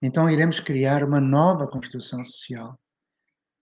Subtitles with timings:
[0.00, 2.78] então iremos criar uma nova construção social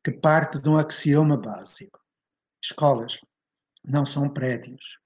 [0.04, 1.99] que parte de um axioma básico.
[2.62, 3.19] Escolas
[3.83, 4.99] não são prédios.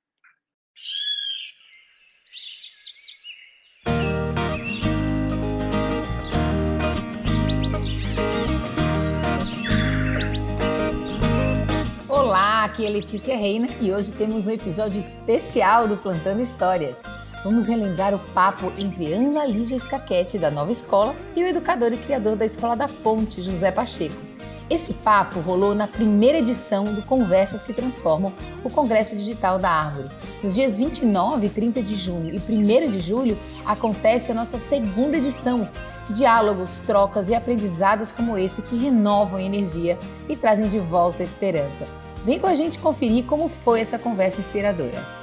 [12.09, 17.01] Olá, aqui é Letícia Reina e hoje temos um episódio especial do Plantando Histórias
[17.45, 21.99] vamos relembrar o papo entre Ana Lígia Escaquete, da Nova Escola, e o educador e
[21.99, 24.31] criador da Escola da Ponte, José Pacheco.
[24.71, 30.11] Esse papo rolou na primeira edição do Conversas que Transformam, o Congresso Digital da Árvore.
[30.45, 35.17] Nos dias 29 e 30 de junho e 1 de julho acontece a nossa segunda
[35.17, 35.69] edição.
[36.11, 41.25] Diálogos, trocas e aprendizados como esse que renovam a energia e trazem de volta a
[41.25, 41.85] esperança.
[42.25, 45.20] Vem com a gente conferir como foi essa conversa inspiradora.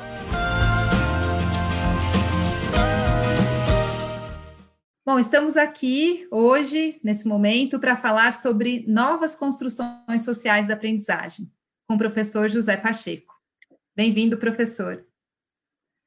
[5.08, 11.50] Bom, estamos aqui hoje, nesse momento, para falar sobre novas construções sociais da aprendizagem,
[11.88, 13.34] com o professor José Pacheco.
[13.96, 15.08] Bem-vindo, professor.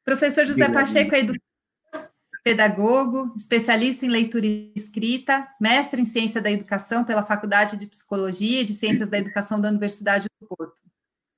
[0.04, 0.84] Professor José Obrigado.
[0.84, 2.10] Pacheco é educador,
[2.44, 8.60] pedagogo, especialista em leitura e escrita, mestre em ciência da educação pela Faculdade de Psicologia
[8.60, 10.82] e de Ciências da Educação da Universidade do Porto.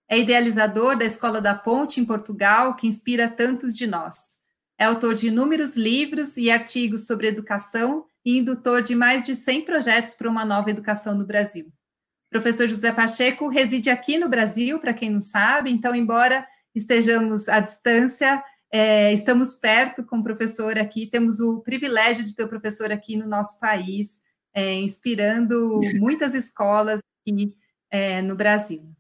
[0.09, 4.42] É idealizador da Escola da Ponte em Portugal, que inspira tantos de nós
[4.78, 9.64] é autor de inúmeros livros e artigos sobre educação e indutor de mais de 100
[9.64, 11.73] projetos para uma nova educação no Brasil.
[12.31, 17.61] Professor José Pacheco reside aqui no Brasil, para quem não sabe, então, embora estejamos à
[17.61, 18.42] distância,
[18.73, 23.17] é, estamos perto com o professor aqui, temos o privilégio de ter o professor aqui
[23.19, 24.23] no nosso país,
[24.55, 27.55] é, inspirando muitas escolas aqui
[27.91, 28.92] é, no Brasil.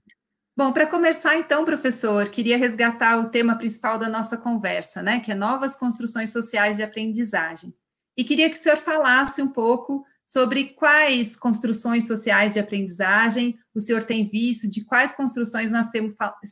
[0.62, 5.32] Bom, para começar então, professor, queria resgatar o tema principal da nossa conversa, né, que
[5.32, 7.74] é novas construções sociais de aprendizagem.
[8.16, 13.80] E queria que o senhor falasse um pouco sobre quais construções sociais de aprendizagem o
[13.80, 15.88] senhor tem visto, de quais construções nós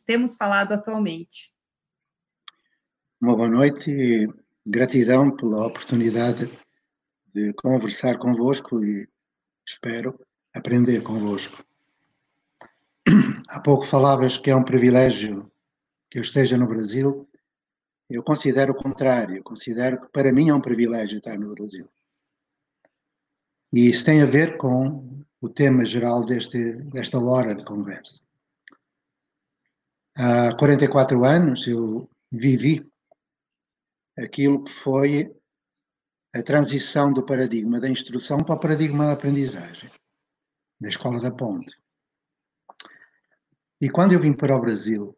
[0.05, 1.53] temos, falado atualmente.
[3.21, 4.29] Uma boa noite e
[4.67, 6.51] gratidão pela oportunidade
[7.33, 9.09] de conversar convosco e
[9.65, 10.19] espero
[10.53, 11.65] aprender convosco.
[13.49, 15.51] Há pouco falavas que é um privilégio
[16.11, 17.29] que eu esteja no Brasil.
[18.09, 19.37] Eu considero o contrário.
[19.37, 21.89] Eu considero que para mim é um privilégio estar no Brasil.
[23.73, 28.21] E isso tem a ver com o tema geral deste, desta hora de conversa.
[30.17, 32.87] Há 44 anos eu vivi
[34.19, 35.35] aquilo que foi
[36.35, 39.91] a transição do paradigma da instrução para o paradigma da aprendizagem,
[40.81, 41.80] na Escola da Ponte.
[43.81, 45.17] E quando eu vim para o Brasil,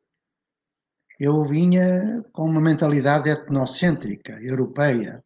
[1.19, 5.25] eu vinha com uma mentalidade etnocêntrica, europeia,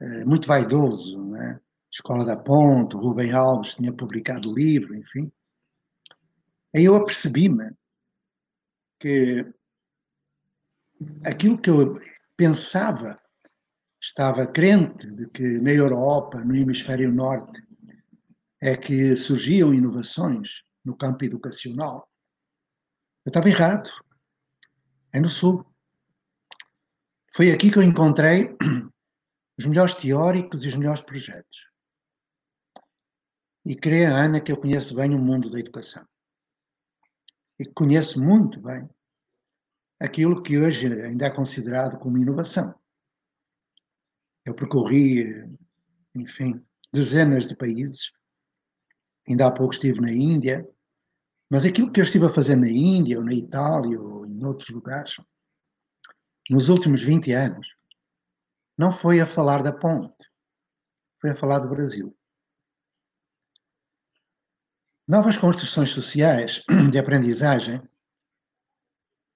[0.00, 1.60] eh, muito vaidoso, né?
[1.92, 5.30] Escola da Ponte, Rubem Alves tinha publicado livro, enfim.
[6.74, 7.72] Aí eu apercebi-me
[8.98, 9.44] que
[11.24, 12.00] aquilo que eu
[12.36, 13.20] pensava,
[14.00, 17.62] estava crente de que na Europa, no hemisfério norte,
[18.60, 22.09] é que surgiam inovações no campo educacional.
[23.24, 23.90] Eu estava errado.
[25.12, 25.64] É no Sul.
[27.34, 28.56] Foi aqui que eu encontrei
[29.58, 31.68] os melhores teóricos e os melhores projetos.
[33.64, 36.06] E creia, Ana, que eu conheço bem o mundo da educação.
[37.58, 38.88] E conheço muito bem
[40.00, 42.74] aquilo que hoje ainda é considerado como inovação.
[44.46, 45.26] Eu percorri,
[46.14, 48.10] enfim, dezenas de países.
[49.28, 50.66] Ainda há pouco estive na Índia,
[51.50, 54.70] mas aquilo que eu estive a fazer na Índia, ou na Itália, ou em outros
[54.70, 55.16] lugares,
[56.48, 57.66] nos últimos 20 anos,
[58.78, 60.16] não foi a falar da ponte,
[61.20, 62.16] foi a falar do Brasil.
[65.06, 67.82] Novas construções sociais de aprendizagem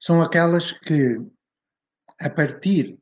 [0.01, 1.19] são aquelas que,
[2.21, 2.97] a partir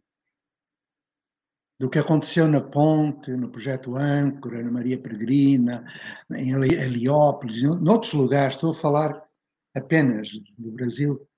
[1.83, 5.85] do que aconteceu na Ponte, no Projeto Âncora, na Maria Peregrina,
[6.31, 9.29] em Heliópolis, em outros lugares, estou a falar
[9.75, 11.29] apenas do Brasil.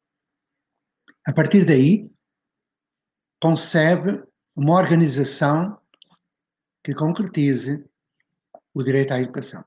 [1.27, 2.13] A partir daí,
[3.41, 4.23] concebe
[4.55, 5.81] uma organização
[6.85, 7.83] que concretize
[8.75, 9.65] o direito à educação.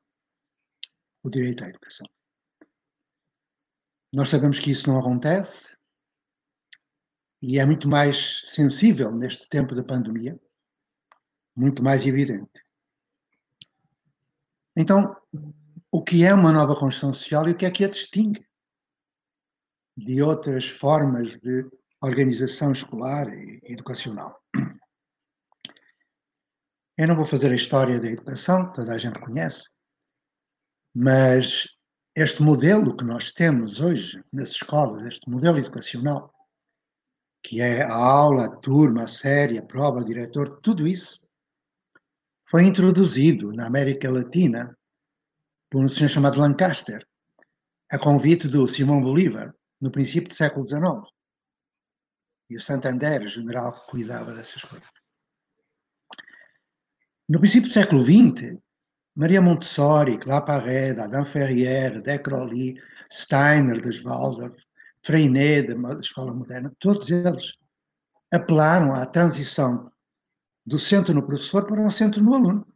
[1.24, 2.06] O direito à educação.
[4.14, 5.76] Nós sabemos que isso não acontece
[7.42, 10.40] e é muito mais sensível neste tempo da pandemia
[11.58, 12.64] muito mais evidente.
[14.76, 15.18] Então,
[15.92, 18.46] o que é uma nova construção social e o que é que a distingue
[19.98, 21.68] de outras formas de
[22.00, 24.40] organização escolar e educacional?
[26.96, 29.68] Eu não vou fazer a história da educação, toda a gente conhece,
[30.96, 31.68] mas
[32.16, 36.32] este modelo que nós temos hoje nas escolas, este modelo educacional,
[37.44, 41.20] que é a aula, a turma, a série, a prova, o diretor, tudo isso
[42.50, 44.76] foi introduzido na América Latina
[45.70, 47.06] por um senhor chamado Lancaster,
[47.92, 50.82] a convite do Simão Bolívar, no princípio do século XIX.
[52.50, 54.88] E o Santander, o general que cuidava dessas coisas.
[57.28, 58.58] No princípio do século XX,
[59.14, 64.56] Maria Montessori, Claparede, Adam Ferrier, De Crowley, Steiner, das Waldorf,
[65.04, 67.58] Freinet, da Escola Moderna, todos eles
[68.32, 69.92] apelaram à transição
[70.68, 72.68] do centro no professor para o centro no aluno.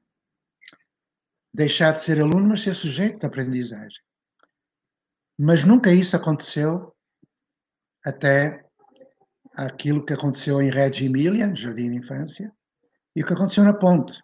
[1.54, 4.02] Deixar de ser aluno, mas ser sujeito de aprendizagem.
[5.38, 6.96] Mas nunca isso aconteceu
[8.06, 8.66] até
[9.54, 12.50] aquilo que aconteceu em Reggio Emilia, Jardim de Infância,
[13.14, 14.22] e o que aconteceu na Ponte.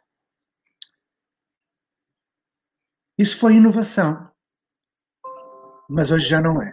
[3.18, 4.32] Isso foi inovação,
[5.90, 6.72] mas hoje já não é.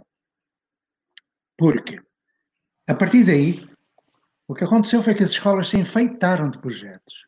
[1.57, 2.01] Por quê?
[2.87, 3.74] A partir daí,
[4.47, 7.27] o que aconteceu foi que as escolas se enfeitaram de projetos.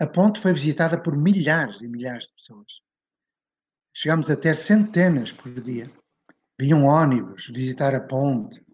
[0.00, 2.80] A ponte foi visitada por milhares e milhares de pessoas.
[3.92, 5.90] Chegámos a ter centenas por dia.
[6.58, 8.64] Vinham ônibus visitar a ponte.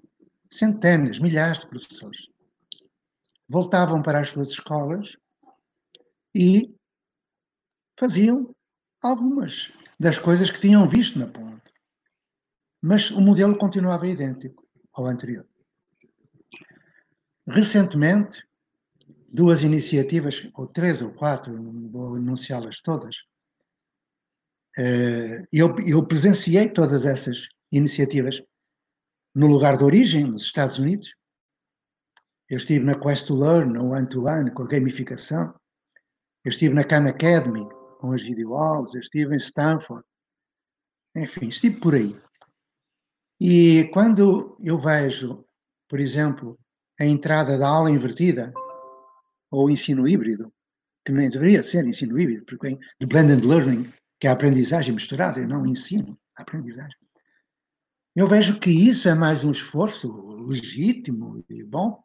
[0.50, 2.26] Centenas, milhares de professores.
[3.48, 5.16] Voltavam para as suas escolas
[6.34, 6.74] e
[7.98, 8.54] faziam
[9.02, 11.72] algumas das coisas que tinham visto na ponte.
[12.80, 15.49] Mas o modelo continuava idêntico ao anterior.
[17.50, 18.42] Recentemente,
[19.28, 23.16] duas iniciativas, ou três ou quatro, não vou anunciá-las todas,
[24.78, 28.42] eh, eu, eu presenciei todas essas iniciativas
[29.34, 31.14] no lugar de origem, nos Estados Unidos.
[32.48, 35.54] Eu estive na Quest to Learn, no One to One, com a gamificação.
[36.44, 37.68] Eu estive na Khan Academy,
[37.98, 38.94] com as videoaulas.
[38.94, 40.04] Eu estive em Stanford.
[41.16, 42.18] Enfim, estive por aí.
[43.40, 45.44] E quando eu vejo,
[45.88, 46.58] por exemplo,
[47.00, 48.52] a entrada da aula invertida
[49.50, 50.52] ou ensino híbrido,
[51.04, 54.94] que nem deveria ser ensino híbrido, porque vem de blended learning, que é a aprendizagem
[54.94, 56.96] misturada, e não ensino, a aprendizagem.
[58.14, 60.12] Eu vejo que isso é mais um esforço
[60.46, 62.04] legítimo e bom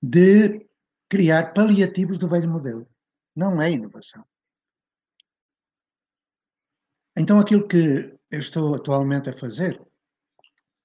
[0.00, 0.66] de
[1.08, 2.88] criar paliativos do velho modelo.
[3.34, 4.24] Não é inovação.
[7.16, 9.80] Então, aquilo que eu estou atualmente a fazer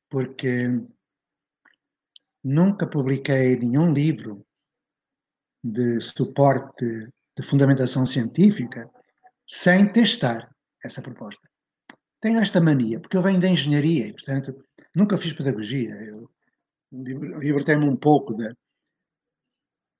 [0.09, 0.69] porque
[2.47, 4.45] nunca publiquei nenhum livro
[5.61, 6.85] de suporte
[7.35, 8.89] de fundamentação científica
[9.45, 10.49] sem testar
[10.81, 11.45] essa proposta.
[12.21, 14.65] Tenho esta mania, porque eu venho da engenharia e, portanto,
[14.95, 15.93] nunca fiz pedagogia.
[15.95, 16.31] Eu
[16.91, 18.55] libertei-me um pouco da.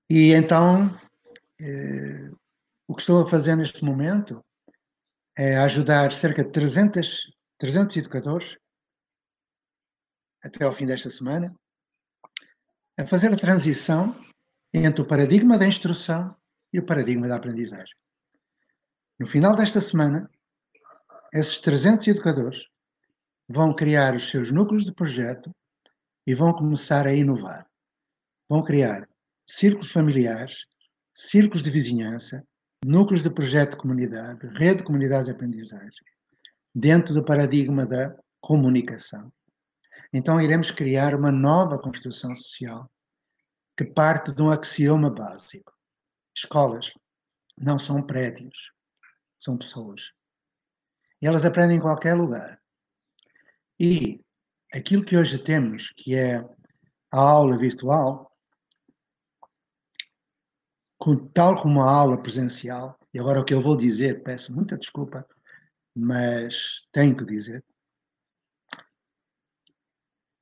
[0.09, 0.97] E então,
[1.59, 2.31] eh,
[2.87, 4.41] o que estou a fazer neste momento
[5.37, 8.57] é ajudar cerca de 300, 300 educadores
[10.41, 11.53] até ao fim desta semana,
[12.97, 14.19] a fazer a transição
[14.73, 16.35] entre o paradigma da instrução
[16.73, 17.95] e o paradigma da aprendizagem.
[19.19, 20.29] No final desta semana,
[21.33, 22.57] esses 300 educadores
[23.47, 25.55] vão criar os seus núcleos de projeto
[26.25, 27.65] e vão começar a inovar.
[28.49, 29.07] Vão criar
[29.47, 30.65] círculos familiares,
[31.13, 32.43] círculos de vizinhança,
[32.85, 36.05] núcleos de projeto de comunidade, rede de comunidades de aprendizagem,
[36.73, 39.31] dentro do paradigma da comunicação.
[40.13, 42.89] Então iremos criar uma nova construção social
[43.75, 45.71] que parte de um axioma básico.
[46.35, 46.91] Escolas
[47.57, 48.71] não são prédios,
[49.39, 50.11] são pessoas.
[51.21, 52.61] E elas aprendem em qualquer lugar.
[53.79, 54.19] E
[54.73, 56.37] aquilo que hoje temos, que é
[57.11, 58.31] a aula virtual,
[61.33, 65.25] tal como a aula presencial, e agora o que eu vou dizer, peço muita desculpa,
[65.95, 67.63] mas tenho que dizer,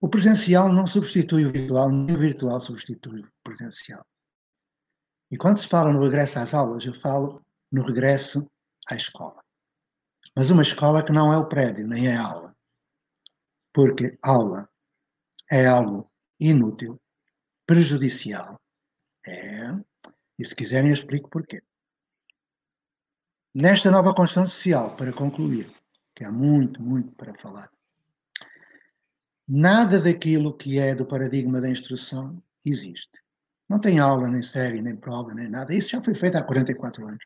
[0.05, 4.05] o presencial não substitui o virtual, nem o virtual substitui o presencial.
[5.31, 8.47] E quando se fala no regresso às aulas, eu falo no regresso
[8.87, 9.43] à escola.
[10.35, 12.55] Mas uma escola que não é o prédio, nem é aula.
[13.73, 14.69] Porque aula
[15.51, 17.01] é algo inútil,
[17.65, 18.61] prejudicial.
[19.25, 19.71] É.
[20.37, 21.63] E se quiserem, eu explico porquê.
[23.55, 25.73] Nesta nova construção social, para concluir,
[26.15, 27.71] que há muito, muito para falar,
[29.47, 33.11] Nada daquilo que é do paradigma da instrução existe.
[33.69, 35.73] Não tem aula, nem série, nem prova, nem nada.
[35.73, 37.23] Isso já foi feito há 44 anos.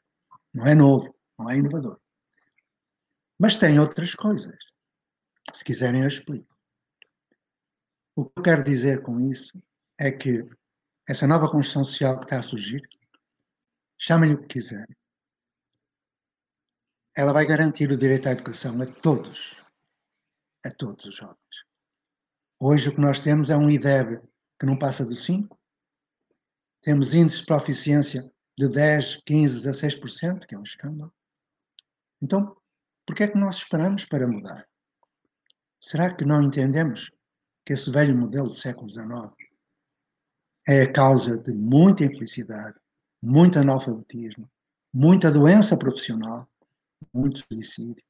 [0.54, 2.00] Não é novo, não é inovador.
[3.38, 4.58] Mas tem outras coisas.
[5.54, 6.54] Se quiserem, eu explico.
[8.16, 9.62] O que eu quero dizer com isso
[9.98, 10.46] é que
[11.08, 12.82] essa nova construção social que está a surgir
[13.98, 14.96] chamem-lhe o que quiserem.
[17.16, 19.56] Ela vai garantir o direito à educação a todos,
[20.66, 21.49] a todos os jovens.
[22.62, 24.20] Hoje o que nós temos é um IDEB
[24.60, 25.58] que não passa do 5,
[26.82, 31.14] temos índices de proficiência de 10, 15, 16%, que é um escândalo.
[32.22, 32.58] Então,
[33.06, 34.68] por que é que nós esperamos para mudar?
[35.80, 37.10] Será que não entendemos
[37.66, 39.34] que esse velho modelo do século XIX
[40.68, 42.78] é a causa de muita infelicidade,
[43.22, 44.52] muito analfabetismo,
[44.94, 46.46] muita doença profissional,
[47.14, 48.04] muito suicídio,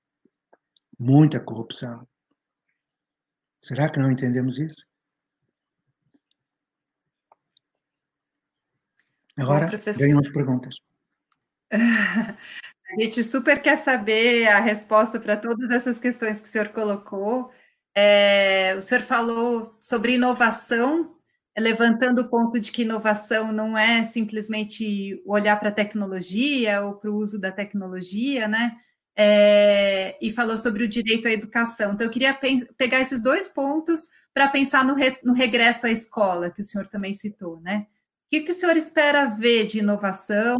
[0.98, 2.08] muita corrupção?
[3.60, 4.82] Será que não entendemos isso?
[9.38, 10.76] Agora, ganham as perguntas.
[12.92, 17.52] A gente super quer saber a resposta para todas essas questões que o senhor colocou.
[17.94, 21.16] É, o senhor falou sobre inovação,
[21.56, 27.12] levantando o ponto de que inovação não é simplesmente olhar para a tecnologia ou para
[27.12, 28.76] o uso da tecnologia, né?
[29.22, 31.92] É, e falou sobre o direito à educação.
[31.92, 32.34] Então, eu queria
[32.78, 36.88] pegar esses dois pontos para pensar no, re no regresso à escola, que o senhor
[36.88, 37.86] também citou, né?
[38.26, 40.58] O que, que o senhor espera ver de inovação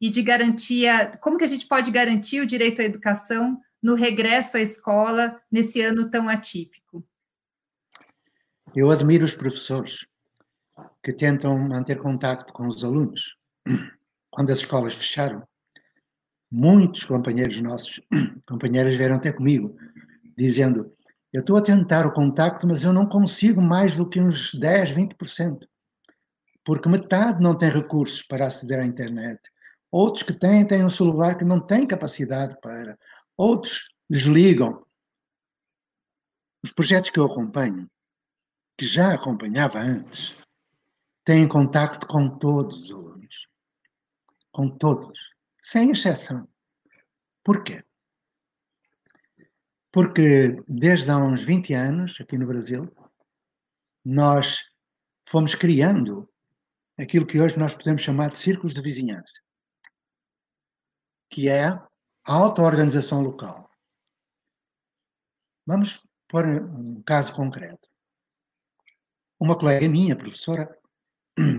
[0.00, 4.56] e de garantia, como que a gente pode garantir o direito à educação no regresso
[4.56, 7.06] à escola nesse ano tão atípico?
[8.74, 10.04] Eu admiro os professores
[11.04, 13.36] que tentam manter contato com os alunos.
[14.30, 15.46] Quando as escolas fecharam,
[16.50, 18.00] muitos companheiros nossos,
[18.46, 19.76] companheiras vieram até comigo,
[20.36, 20.92] dizendo:
[21.32, 24.92] Eu estou a tentar o contacto, mas eu não consigo mais do que uns 10,
[24.92, 25.66] 20%,
[26.64, 29.40] porque metade não tem recursos para aceder à internet,
[29.90, 32.96] Outros que têm, têm um celular que não tem capacidade para.
[33.36, 34.86] Outros desligam.
[36.62, 37.90] Os projetos que eu acompanho,
[38.78, 40.34] que já acompanhava antes,
[41.24, 43.48] têm contacto com todos os alunos.
[44.52, 45.18] Com todos.
[45.70, 46.48] Sem exceção.
[47.44, 47.84] Porquê?
[49.92, 52.92] Porque desde há uns 20 anos, aqui no Brasil,
[54.04, 54.64] nós
[55.28, 56.28] fomos criando
[56.98, 59.40] aquilo que hoje nós podemos chamar de círculos de vizinhança
[61.30, 61.88] que é a
[62.24, 63.70] auto-organização local.
[65.64, 67.88] Vamos pôr um caso concreto.
[69.38, 70.68] Uma colega minha, professora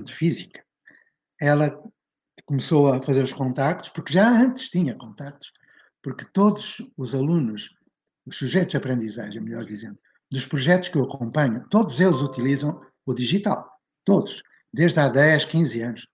[0.03, 0.65] de física,
[1.39, 1.82] ela
[2.51, 5.53] começou a fazer os contactos, porque já antes tinha contactos,
[6.03, 7.70] porque todos os alunos,
[8.25, 9.98] os sujeitos de aprendizagem, melhor dizendo,
[10.29, 13.72] dos projetos que eu acompanho, todos eles utilizam o digital.
[14.03, 14.43] Todos.
[14.74, 16.08] Desde há 10, 15 anos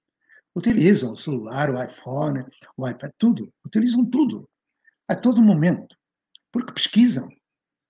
[0.55, 2.45] utilizam o celular, o iPhone,
[2.77, 3.51] o iPad, tudo.
[3.65, 4.47] Utilizam tudo,
[5.07, 5.97] a todo momento.
[6.51, 7.27] Porque pesquisam,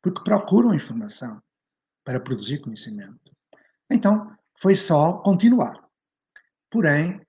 [0.02, 1.42] porque procuram informação
[2.06, 3.30] para produzir conhecimento.
[3.92, 5.86] Então, foi só continuar.
[6.72, 7.27] Porém,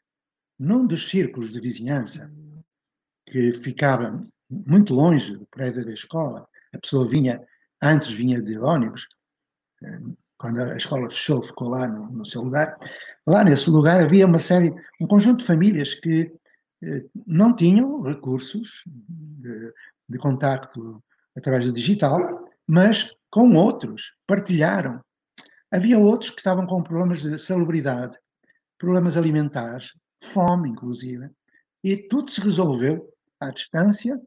[0.58, 2.30] num dos círculos de vizinhança,
[3.26, 7.40] que ficava muito longe do prédio da escola, a pessoa vinha,
[7.82, 9.06] antes vinha de ônibus,
[9.82, 10.00] eh,
[10.38, 12.78] quando a escola fechou, ficou lá no, no seu lugar,
[13.28, 16.32] Lá nesse lugar havia uma série, um conjunto de famílias que
[16.82, 19.74] eh, não tinham recursos de,
[20.08, 21.04] de contacto
[21.36, 24.98] através do digital, mas com outros partilharam.
[25.70, 28.16] Havia outros que estavam com problemas de salubridade,
[28.78, 31.30] problemas alimentares, fome, inclusive,
[31.82, 33.08] e tudo se resolveu
[33.40, 34.20] à distância,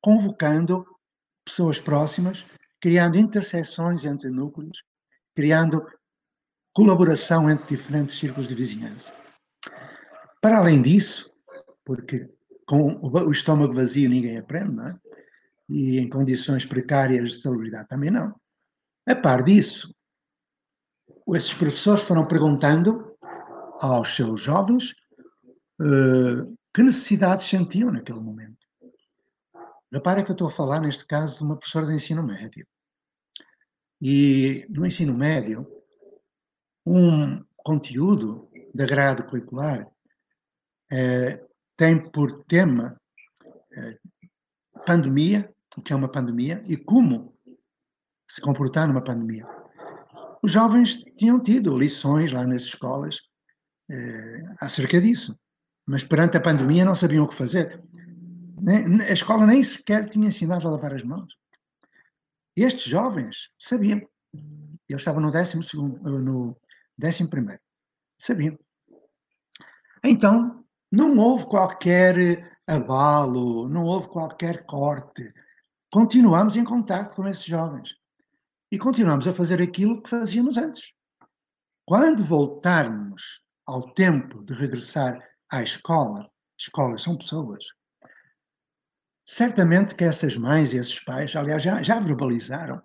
[0.00, 0.84] convocando
[1.44, 2.44] pessoas próximas,
[2.80, 4.82] criando interseções entre núcleos,
[5.34, 5.86] criando
[6.72, 9.12] colaboração entre diferentes círculos de vizinhança.
[10.40, 11.30] Para além disso,
[11.84, 12.28] porque
[12.66, 14.98] com o estômago vazio ninguém aprende, não é?
[15.68, 18.34] E em condições precárias de salubridade também não.
[19.06, 19.94] A par disso,
[21.34, 23.16] esses professores foram perguntando
[23.80, 24.94] aos seus jovens
[25.80, 28.58] uh, que necessidades sentiam naquele momento.
[29.92, 32.66] Repara que eu estou a falar, neste caso, de uma professora de ensino médio.
[34.00, 35.66] E no ensino médio,
[36.86, 39.86] um conteúdo da grade curricular
[40.90, 41.44] eh,
[41.76, 43.00] tem por tema
[43.72, 43.98] eh,
[44.86, 47.36] pandemia, o que é uma pandemia, e como
[48.28, 49.46] se comportar numa pandemia.
[50.42, 53.18] Os jovens tinham tido lições lá nas escolas
[53.90, 55.38] eh, acerca disso,
[55.90, 57.82] mas perante a pandemia não sabiam o que fazer.
[59.08, 61.34] A escola nem sequer tinha ensinado a lavar as mãos.
[62.56, 64.00] Estes jovens sabiam.
[64.88, 66.56] Eles estavam no décimo segundo, no
[66.96, 67.60] Décimo primeiro.
[68.16, 68.56] Sabiam.
[70.04, 75.32] Então, não houve qualquer abalo, não houve qualquer corte.
[75.90, 77.96] Continuamos em contato com esses jovens.
[78.70, 80.92] E continuamos a fazer aquilo que fazíamos antes.
[81.84, 87.64] Quando voltarmos ao tempo de regressar à escola, escolas são pessoas.
[89.26, 92.82] Certamente que essas mães e esses pais, aliás, já, já verbalizaram.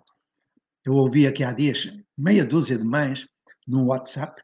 [0.84, 3.26] Eu ouvi aqui há dias meia dúzia de mães
[3.66, 4.42] no WhatsApp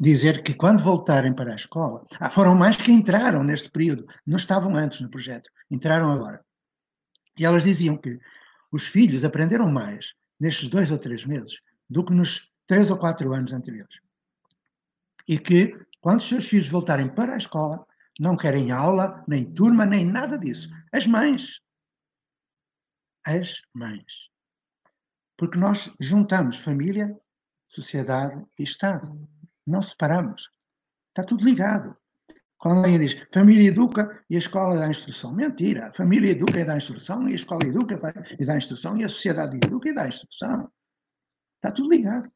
[0.00, 4.36] dizer que quando voltarem para a escola, ah, foram mais que entraram neste período, não
[4.36, 6.42] estavam antes no projeto, entraram agora.
[7.38, 8.18] E elas diziam que
[8.72, 13.32] os filhos aprenderam mais nestes dois ou três meses do que nos três ou quatro
[13.34, 13.94] anos anteriores.
[15.28, 17.86] E que, quando os seus filhos voltarem para a escola,
[18.18, 20.70] não querem aula, nem turma, nem nada disso.
[20.92, 21.60] As mães.
[23.24, 24.28] As mães.
[25.36, 27.18] Porque nós juntamos família,
[27.68, 29.28] sociedade e Estado.
[29.66, 30.50] Não separamos.
[31.08, 31.96] Está tudo ligado.
[32.58, 35.32] Quando alguém diz família educa e a escola dá instrução.
[35.32, 35.88] Mentira.
[35.88, 37.96] A família educa e dá instrução, e a escola educa
[38.38, 40.70] e dá instrução, e a sociedade educa e dá instrução.
[41.56, 42.30] Está tudo ligado.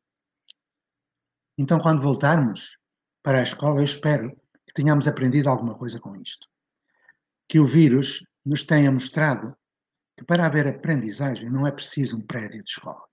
[1.58, 2.78] Então, quando voltarmos
[3.24, 4.30] para a escola, eu espero
[4.74, 6.48] tenhamos aprendido alguma coisa com isto.
[7.48, 9.56] Que o vírus nos tenha mostrado
[10.16, 13.04] que para haver aprendizagem não é preciso um prédio de escola.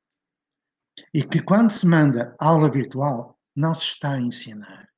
[1.13, 4.89] E que quando se manda aula virtual, não se está a ensinar.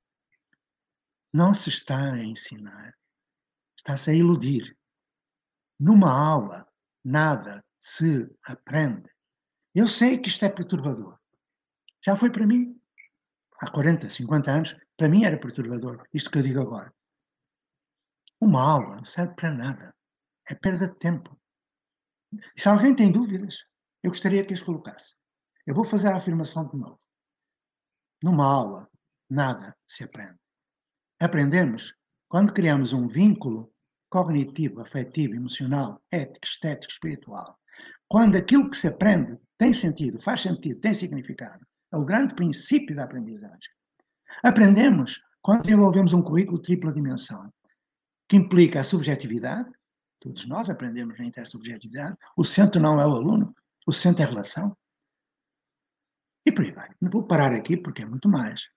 [1.31, 2.95] Não se está a ensinar.
[3.77, 4.77] Está-se a iludir.
[5.79, 6.67] Numa aula,
[7.03, 9.09] nada se aprende.
[9.75, 11.19] Eu sei que isto é perturbador.
[12.05, 12.79] Já foi para mim.
[13.61, 16.93] Há 40, 50 anos, para mim era perturbador, isto que eu digo agora.
[18.39, 19.95] Uma aula não serve para nada.
[20.49, 21.39] É perda de tempo.
[22.55, 23.63] E se alguém tem dúvidas,
[24.03, 25.15] eu gostaria que as colocasse.
[25.65, 26.99] Eu vou fazer a afirmação de novo.
[28.21, 28.89] Numa aula,
[29.29, 30.37] nada se aprende.
[31.19, 31.93] Aprendemos
[32.27, 33.73] quando criamos um vínculo
[34.09, 37.57] cognitivo, afetivo, emocional, ético, estético, espiritual.
[38.07, 41.65] Quando aquilo que se aprende tem sentido, faz sentido, tem significado.
[41.93, 43.71] É o grande princípio da aprendizagem.
[44.41, 47.51] Aprendemos quando desenvolvemos um currículo de tripla dimensão,
[48.29, 49.69] que implica a subjetividade,
[50.19, 53.53] todos nós aprendemos na intersubjetividade, o centro não é o aluno,
[53.85, 54.75] o centro é a relação.
[56.45, 56.89] E por aí vai.
[57.01, 58.67] Não vou parar aqui porque é muito mais.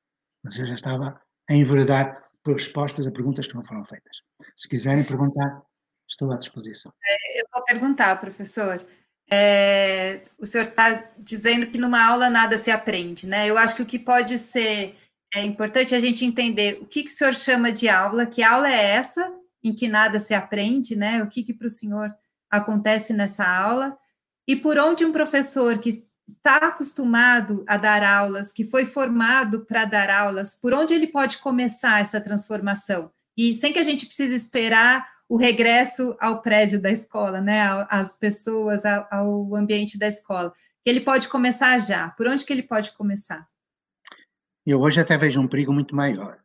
[0.42, 1.12] Mas eu já estava
[1.48, 4.18] a enveredar por respostas a perguntas que não foram feitas.
[4.56, 5.62] Se quiserem perguntar,
[6.08, 6.92] estou à disposição.
[7.04, 8.84] É, eu vou perguntar, professor.
[9.28, 13.48] É, o senhor está dizendo que numa aula nada se aprende, né?
[13.48, 14.96] Eu acho que o que pode ser
[15.34, 18.70] é importante a gente entender o que, que o senhor chama de aula, que aula
[18.70, 21.22] é essa em que nada se aprende, né?
[21.22, 22.08] O que, que para o senhor
[22.50, 23.96] acontece nessa aula,
[24.46, 25.90] e por onde um professor que
[26.28, 31.38] está acostumado a dar aulas, que foi formado para dar aulas, por onde ele pode
[31.38, 33.10] começar essa transformação?
[33.36, 37.62] E sem que a gente precise esperar o regresso ao prédio da escola, né?
[37.90, 40.52] Às pessoas, ao ambiente da escola.
[40.84, 42.10] Ele pode começar já.
[42.10, 43.46] Por onde que ele pode começar?
[44.66, 46.40] Eu hoje até vejo um perigo muito maior.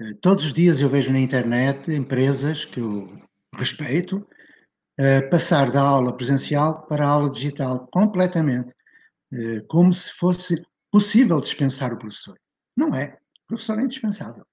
[0.00, 3.20] Eh, todos os dias eu vejo na internet empresas que eu
[3.54, 4.26] respeito
[4.98, 8.74] eh, passar da aula presencial para a aula digital completamente,
[9.34, 12.38] eh, como se fosse possível dispensar o professor.
[12.74, 13.18] Não é.
[13.44, 14.46] O professor é indispensável,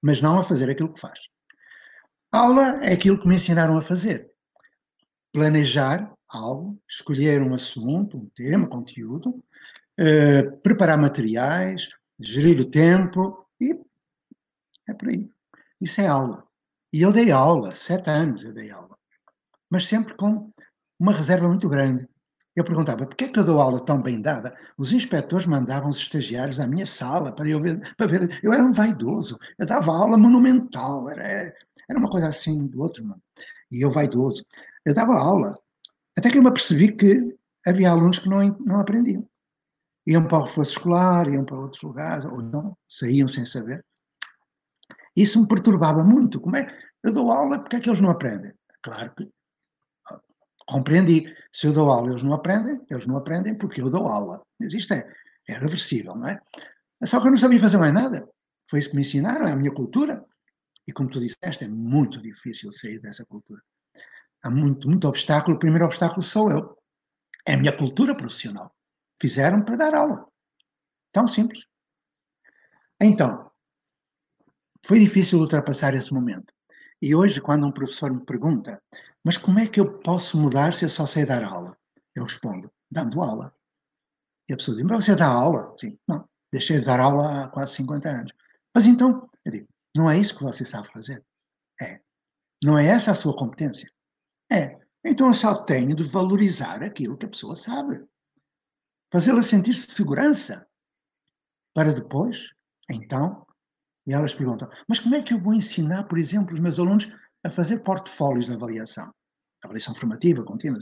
[0.00, 1.18] mas não a fazer aquilo que faz.
[2.30, 4.30] Aula é aquilo que me ensinaram a fazer.
[5.32, 9.42] Planejar algo, escolher um assunto, um tema, conteúdo,
[10.62, 11.88] preparar materiais,
[12.20, 13.72] gerir o tempo e
[14.88, 15.30] é por aí.
[15.80, 16.44] Isso é aula.
[16.92, 18.96] E eu dei aula, sete anos eu dei aula,
[19.70, 20.50] mas sempre com
[20.98, 22.08] uma reserva muito grande.
[22.56, 24.56] Eu perguntava, por que é que eu dou aula tão bem dada?
[24.76, 28.40] Os inspectores mandavam os estagiários à minha sala para eu ver, para ver.
[28.42, 31.54] Eu era um vaidoso, eu dava aula monumental, era,
[31.88, 33.22] era uma coisa assim do outro mundo.
[33.70, 34.44] E eu vaidoso.
[34.84, 35.56] Eu dava aula,
[36.16, 39.28] até que eu me apercebi que havia alunos que não, não aprendiam
[40.08, 43.84] iam para o reforço escolar, iam para outros lugares, ou não, saíam sem saber.
[45.14, 46.40] Isso me perturbava muito.
[46.40, 46.66] Como é?
[47.02, 48.52] Eu dou aula, porque é que eles não aprendem?
[48.82, 49.28] Claro que
[50.66, 51.24] compreendi.
[51.52, 54.40] Se eu dou aula, eles não aprendem, eles não aprendem porque eu dou aula.
[54.58, 55.06] Mas isto é,
[55.46, 56.40] é reversível, não é?
[57.04, 58.26] Só que eu não sabia fazer mais nada.
[58.70, 60.24] Foi isso que me ensinaram, é a minha cultura.
[60.86, 63.60] E como tu disseste, é muito difícil sair dessa cultura.
[64.42, 65.56] Há muito, muito obstáculo.
[65.56, 66.78] O primeiro obstáculo sou eu.
[67.46, 68.74] É a minha cultura profissional
[69.20, 70.26] fizeram para dar aula.
[71.12, 71.64] Tão simples.
[73.00, 73.50] Então,
[74.84, 76.52] foi difícil ultrapassar esse momento.
[77.00, 78.82] E hoje, quando um professor me pergunta,
[79.24, 81.76] mas como é que eu posso mudar se eu só sei dar aula?
[82.14, 83.54] Eu respondo, dando aula.
[84.48, 85.74] E a pessoa diz, mas você dá aula?
[85.78, 88.32] Sim, não, deixei de dar aula há quase 50 anos.
[88.74, 91.24] Mas então, eu digo, não é isso que você sabe fazer?
[91.80, 92.00] É.
[92.64, 93.90] Não é essa a sua competência?
[94.50, 94.78] É.
[95.04, 98.04] Então eu só tenho de valorizar aquilo que a pessoa sabe
[99.10, 100.66] fazê-la sentir-se segurança,
[101.74, 102.48] para depois,
[102.90, 103.46] então,
[104.06, 107.06] E elas perguntam: mas como é que eu vou ensinar, por exemplo, os meus alunos
[107.44, 109.12] a fazer portfólios de avaliação?
[109.62, 110.78] Avaliação formativa, contínua.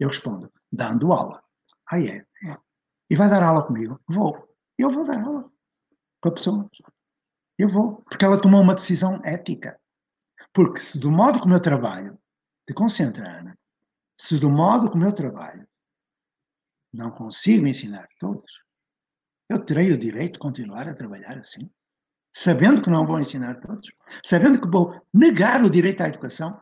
[0.00, 1.42] Eu respondo: dando aula.
[1.90, 2.16] Ah, é?
[2.16, 2.56] é.
[3.10, 4.00] E vai dar aula comigo?
[4.08, 4.48] Vou.
[4.78, 5.50] Eu vou dar aula
[6.20, 6.68] com a pessoa.
[7.58, 8.02] Eu vou.
[8.08, 9.78] Porque ela tomou uma decisão ética.
[10.54, 12.18] Porque se do modo como eu trabalho,
[12.66, 13.54] te concentra, Ana,
[14.18, 15.68] se do modo como eu trabalho
[16.92, 18.50] não consigo ensinar todos,
[19.48, 21.70] eu terei o direito de continuar a trabalhar assim?
[22.34, 23.90] Sabendo que não vou ensinar todos?
[24.24, 26.58] Sabendo que vou negar o direito à educação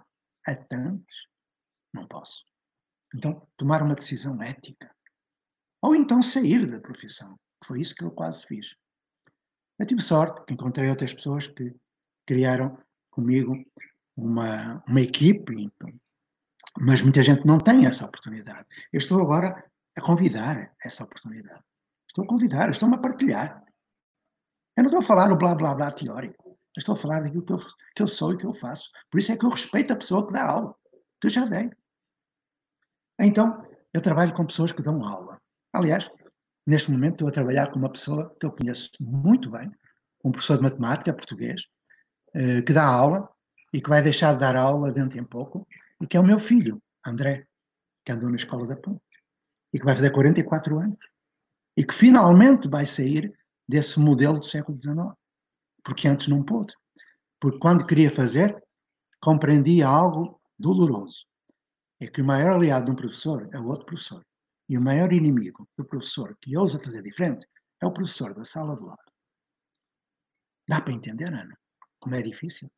[0.46, 1.28] a tantos?
[1.94, 2.44] Não posso.
[3.14, 4.90] Então, tomar uma decisão ética.
[5.82, 7.38] Ou então sair da profissão.
[7.64, 8.74] Foi isso que eu quase fiz.
[9.78, 11.74] Eu tive sorte que encontrei outras pessoas que
[12.26, 12.76] criaram
[13.10, 13.56] comigo
[14.16, 15.92] uma, uma equipe, então,
[16.78, 18.66] mas muita gente não tem essa oportunidade.
[18.92, 21.62] Eu estou agora a convidar essa oportunidade.
[22.08, 23.62] Estou a convidar, estou-me a partilhar.
[24.76, 26.48] Eu não estou a falar no blá blá blá teórico.
[26.48, 27.58] Eu estou a falar daquilo que eu,
[27.94, 28.90] que eu sou e que eu faço.
[29.10, 30.74] Por isso é que eu respeito a pessoa que dá aula,
[31.20, 31.70] que eu já dei.
[33.20, 35.40] Então, eu trabalho com pessoas que dão aula.
[35.72, 36.10] Aliás,
[36.66, 39.70] neste momento estou a trabalhar com uma pessoa que eu conheço muito bem,
[40.24, 41.62] um professor de matemática português,
[42.34, 43.28] eh, que dá aula
[43.72, 45.66] e que vai deixar de dar aula dentro de pouco,
[46.00, 47.46] e que é o meu filho, André,
[48.04, 49.02] que andou na escola da Ponte,
[49.72, 50.98] e que vai fazer 44 anos,
[51.76, 53.32] e que finalmente vai sair
[53.68, 55.14] desse modelo do século XIX,
[55.84, 56.74] porque antes não pôde.
[57.40, 58.62] Porque quando queria fazer,
[59.20, 61.24] compreendia algo doloroso.
[62.00, 64.24] É que o maior aliado de um professor é o outro professor.
[64.68, 67.46] E o maior inimigo do professor que ousa fazer diferente
[67.80, 69.12] é o professor da sala do lado.
[70.68, 71.58] Dá para entender, Ana?
[71.98, 72.70] Como é difícil?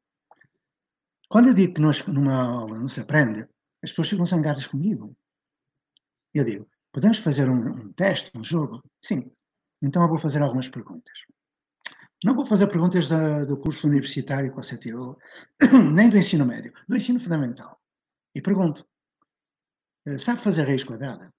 [1.28, 3.42] Quando eu digo que nós, numa aula não se aprende,
[3.82, 5.16] as pessoas ficam zangadas comigo.
[6.34, 8.82] Eu digo, podemos fazer um, um teste, um jogo?
[9.02, 9.30] Sim.
[9.82, 11.12] Então eu vou fazer algumas perguntas.
[12.24, 15.18] Não vou fazer perguntas da, do curso universitário que você tirou,
[15.92, 17.80] nem do ensino médio, do ensino fundamental.
[18.34, 18.86] E pergunto:
[20.06, 21.32] eh, sabe fazer raiz quadrada?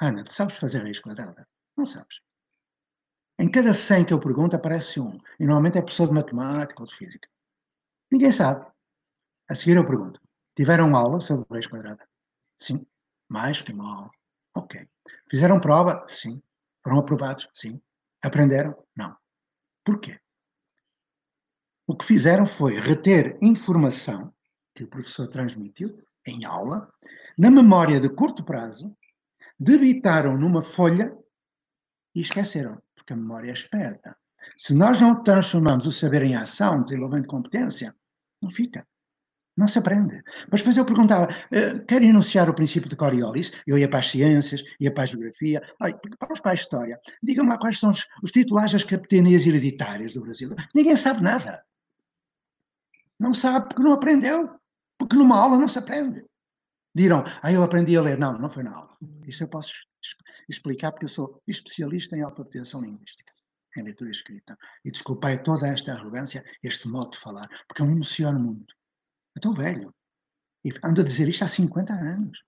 [0.00, 1.46] Ana, tu sabes fazer raiz quadrada?
[1.76, 2.20] Não sabes.
[3.38, 5.16] Em cada 100 que eu pergunto aparece um.
[5.38, 7.28] E normalmente é professor de matemática ou de física.
[8.10, 8.66] Ninguém sabe.
[9.48, 10.20] A seguir eu pergunto:
[10.56, 12.04] tiveram aula sobre raiz quadrada?
[12.56, 12.84] Sim.
[13.30, 14.10] Mais que aula.
[14.58, 14.88] Ok.
[15.30, 16.04] Fizeram prova?
[16.08, 16.42] Sim.
[16.82, 17.48] Foram aprovados?
[17.54, 17.80] Sim.
[18.24, 18.74] Aprenderam?
[18.96, 19.16] Não.
[19.84, 20.18] Porquê?
[21.86, 24.34] O que fizeram foi reter informação
[24.74, 26.92] que o professor transmitiu em aula,
[27.38, 28.94] na memória de curto prazo,
[29.58, 31.16] debitaram numa folha
[32.14, 34.16] e esqueceram, porque a memória é esperta.
[34.56, 37.94] Se nós não transformamos o saber em ação, desenvolvendo competência,
[38.42, 38.86] não fica.
[39.58, 40.22] Não se aprende.
[40.50, 43.52] Mas depois eu perguntava, uh, quer enunciar o princípio de Coriolis?
[43.66, 45.60] Eu ia para as ciências, ia para a geografia,
[46.18, 46.98] para a história.
[47.22, 50.50] Digam-me lá quais são os, os titulares das capitanias hereditárias do Brasil.
[50.74, 51.62] Ninguém sabe nada.
[53.18, 54.48] Não sabe porque não aprendeu.
[54.96, 56.24] Porque numa aula não se aprende
[56.98, 58.18] dirão, ah, eu aprendi a ler.
[58.18, 58.96] Não, não foi na aula.
[59.26, 59.72] Isso eu posso
[60.48, 63.32] explicar porque eu sou especialista em alfabetização linguística,
[63.76, 64.58] em leitura escrita.
[64.84, 68.74] E desculpei toda esta arrogância, este modo de falar, porque eu me emociono muito.
[69.34, 69.94] Eu estou velho.
[70.64, 72.42] E ando a dizer isto há 50 anos.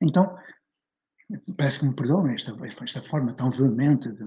[0.00, 0.36] Então,
[1.56, 4.24] parece que me perdoem esta, esta forma tão veemente de,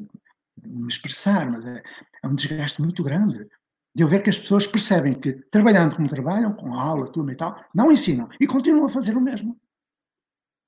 [0.58, 1.82] de me expressar, mas é,
[2.24, 3.48] é um desgaste muito grande
[3.94, 7.34] de eu ver que as pessoas percebem que, trabalhando como trabalham, com a aula, turma
[7.34, 9.60] e tal, não ensinam e continuam a fazer o mesmo.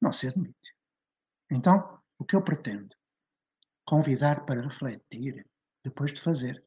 [0.02, 0.76] Não se admite.
[1.50, 2.94] Então, o que eu pretendo?
[3.86, 5.46] Convidar para refletir
[5.84, 6.64] depois de fazer.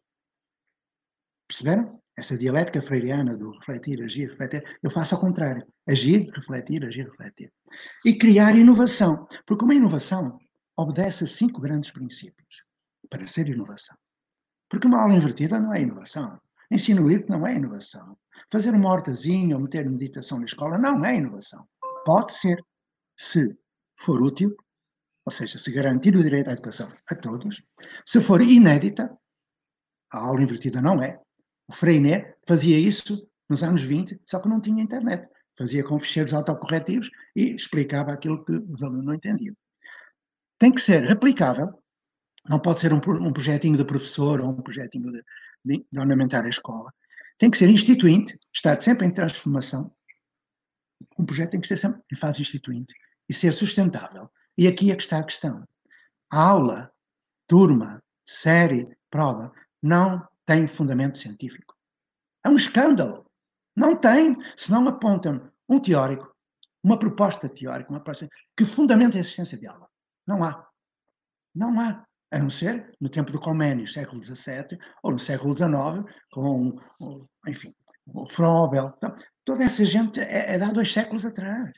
[1.47, 2.03] Perceberam?
[2.17, 5.67] Essa dialética freiriana do refletir, agir, refletir, eu faço ao contrário.
[5.87, 7.53] Agir, refletir, agir, refletir.
[8.05, 9.29] E criar inovação.
[9.47, 10.39] Porque uma inovação
[10.77, 12.65] obedece a cinco grandes princípios
[13.11, 13.97] para ser inovação.
[14.69, 16.41] Porque uma aula invertida não é inovação.
[16.71, 18.17] Ensino livre não é inovação.
[18.51, 21.69] Fazer uma hortazinha ou meter meditação na escola não é inovação.
[22.05, 22.65] Pode ser,
[23.17, 23.57] se
[23.97, 24.57] for útil,
[25.25, 27.63] ou seja, se garantir o direito à educação a todos.
[28.07, 29.17] Se for inédita,
[30.13, 31.21] a aula invertida não é.
[31.69, 35.29] O Freinet fazia isso nos anos 20, só que não tinha internet.
[35.59, 39.57] Fazia com ficheiros autocorretivos e explicava aquilo que os alunos não entendiam.
[40.59, 41.83] Tem que ser replicável,
[42.49, 45.23] não pode ser um, um projetinho de professor ou um projetinho de,
[45.65, 46.93] de, de ornamentar a escola.
[47.39, 49.93] Tem que ser instituinte, estar sempre em transformação.
[51.19, 52.95] Um projeto tem que ser sempre em fase instituinte
[53.29, 54.31] e ser sustentável.
[54.57, 55.67] E aqui é que está a questão.
[56.31, 56.91] A aula,
[57.47, 59.53] turma, série, prova,
[59.83, 61.77] não tem fundamento científico.
[62.45, 63.27] É um escândalo.
[63.75, 66.35] Não tem, se não apontam um teórico,
[66.83, 69.89] uma proposta teórica, uma proposta que fundamenta a existência de aula.
[70.27, 70.67] Não há.
[71.55, 72.07] Não há.
[72.31, 76.77] a não ser no tempo do Comênio, século XVII, ou no século XIX, com,
[77.47, 77.75] enfim,
[78.07, 78.95] o Frobel.
[78.97, 79.13] Então,
[79.45, 81.73] toda essa gente é, é há dois séculos atrás.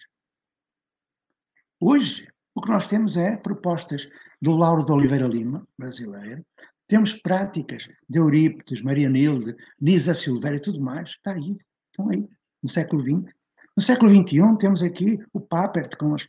[1.81, 4.09] Hoje, o que nós temos é propostas
[4.43, 6.45] do Lauro de Oliveira Lima, brasileiro,
[6.89, 11.57] temos práticas de Eurípides, Maria Nilde, Nisa Silveira e tudo mais, está aí,
[11.91, 12.27] estão aí,
[12.63, 13.33] no século XX.
[13.77, 16.27] No século XXI temos aqui o Papert com as,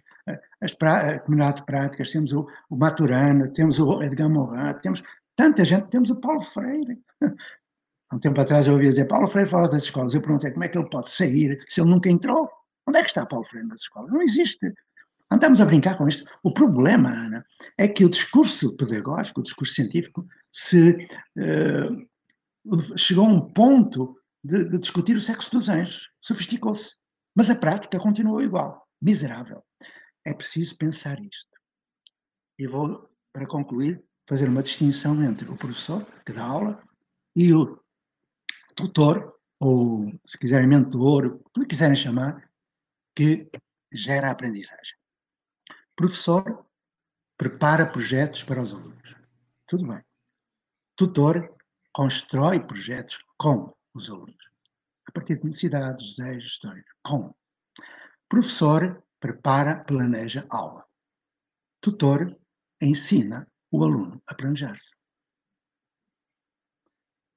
[0.61, 5.01] as pra, a comunidade de práticas, temos o, o Maturana, temos o Edgar Morin, temos
[5.35, 6.99] tanta gente, temos o Paulo Freire.
[8.11, 10.13] Há um tempo atrás eu ouvia dizer, Paulo Freire fala das escolas.
[10.13, 12.49] Eu perguntei como é que ele pode sair se ele nunca entrou.
[12.87, 14.11] Onde é que está Paulo Freire nas escolas?
[14.11, 14.73] Não existe.
[15.31, 16.23] Andamos a brincar com isto.
[16.43, 17.45] O problema, Ana,
[17.77, 21.07] é que o discurso pedagógico, o discurso científico, se
[21.37, 26.09] uh, chegou a um ponto de, de discutir o sexo dos anjos.
[26.21, 26.95] Sofisticou-se.
[27.35, 28.87] Mas a prática continuou igual.
[29.01, 29.63] Miserável.
[30.25, 31.51] É preciso pensar isto.
[32.57, 36.83] E vou, para concluir, fazer uma distinção entre o professor, que dá aula,
[37.35, 37.81] e o
[38.75, 42.49] tutor, ou se quiserem mentor, como quiserem chamar,
[43.15, 43.49] que
[43.91, 44.95] gera a aprendizagem.
[45.95, 46.65] Professor
[47.37, 49.15] prepara projetos para os alunos.
[49.65, 50.08] Tudo bem.
[50.99, 51.55] Tutor
[51.93, 54.35] constrói projetos com os alunos,
[55.07, 56.85] a partir de necessidades, desejos, histórias.
[57.01, 57.33] Com.
[58.27, 60.85] Professor prepara, planeja aula.
[61.79, 62.37] Tutor
[62.81, 64.93] ensina o aluno a planejar-se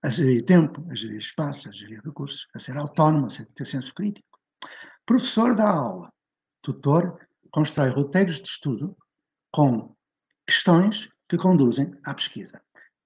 [0.03, 3.95] a gerir tempo, a gerir espaço, a gerir recursos, a ser autónomo, a ter senso
[3.95, 4.41] crítico.
[5.07, 6.13] Professor dá aula,
[6.63, 8.99] tutor constrói roteiros de estudo
[9.53, 9.95] com
[10.49, 12.61] questões que conduzem à pesquisa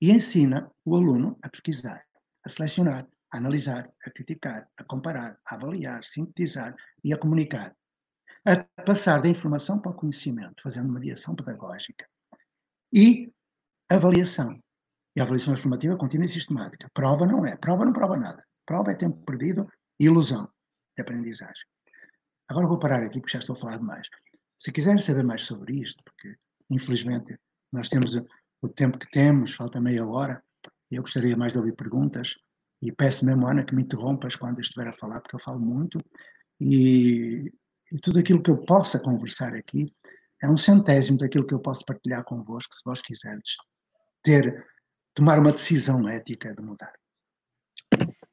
[0.06, 2.00] e ensina o aluno a pesquisar,
[2.44, 7.74] a selecionar, a analisar, a criticar, a comparar, a avaliar, sintetizar e a comunicar,
[8.44, 12.08] a passar da informação para o conhecimento, fazendo mediação pedagógica
[12.92, 13.32] e
[13.88, 14.56] avaliação,
[15.16, 16.88] e a avaliação formativa contínua e sistemática.
[16.94, 17.56] Prova não é.
[17.56, 18.46] Prova não prova nada.
[18.64, 20.48] Prova é tempo perdido e ilusão
[20.96, 21.66] de aprendizagem.
[22.46, 24.08] Agora vou parar aqui porque já estou a falar demais.
[24.56, 26.36] Se quiserem saber mais sobre isto, porque
[26.70, 27.36] infelizmente
[27.72, 28.14] nós temos
[28.66, 30.42] o tempo que temos, falta meia hora,
[30.90, 32.34] eu gostaria mais de ouvir perguntas,
[32.82, 35.98] e peço mesmo, Ana, que me interrompas quando estiver a falar, porque eu falo muito,
[36.60, 37.52] e,
[37.90, 39.92] e tudo aquilo que eu possa conversar aqui
[40.42, 43.56] é um centésimo daquilo que eu posso partilhar convosco, se vós quiserdes
[44.22, 44.66] ter
[45.14, 46.92] tomar uma decisão ética de mudar.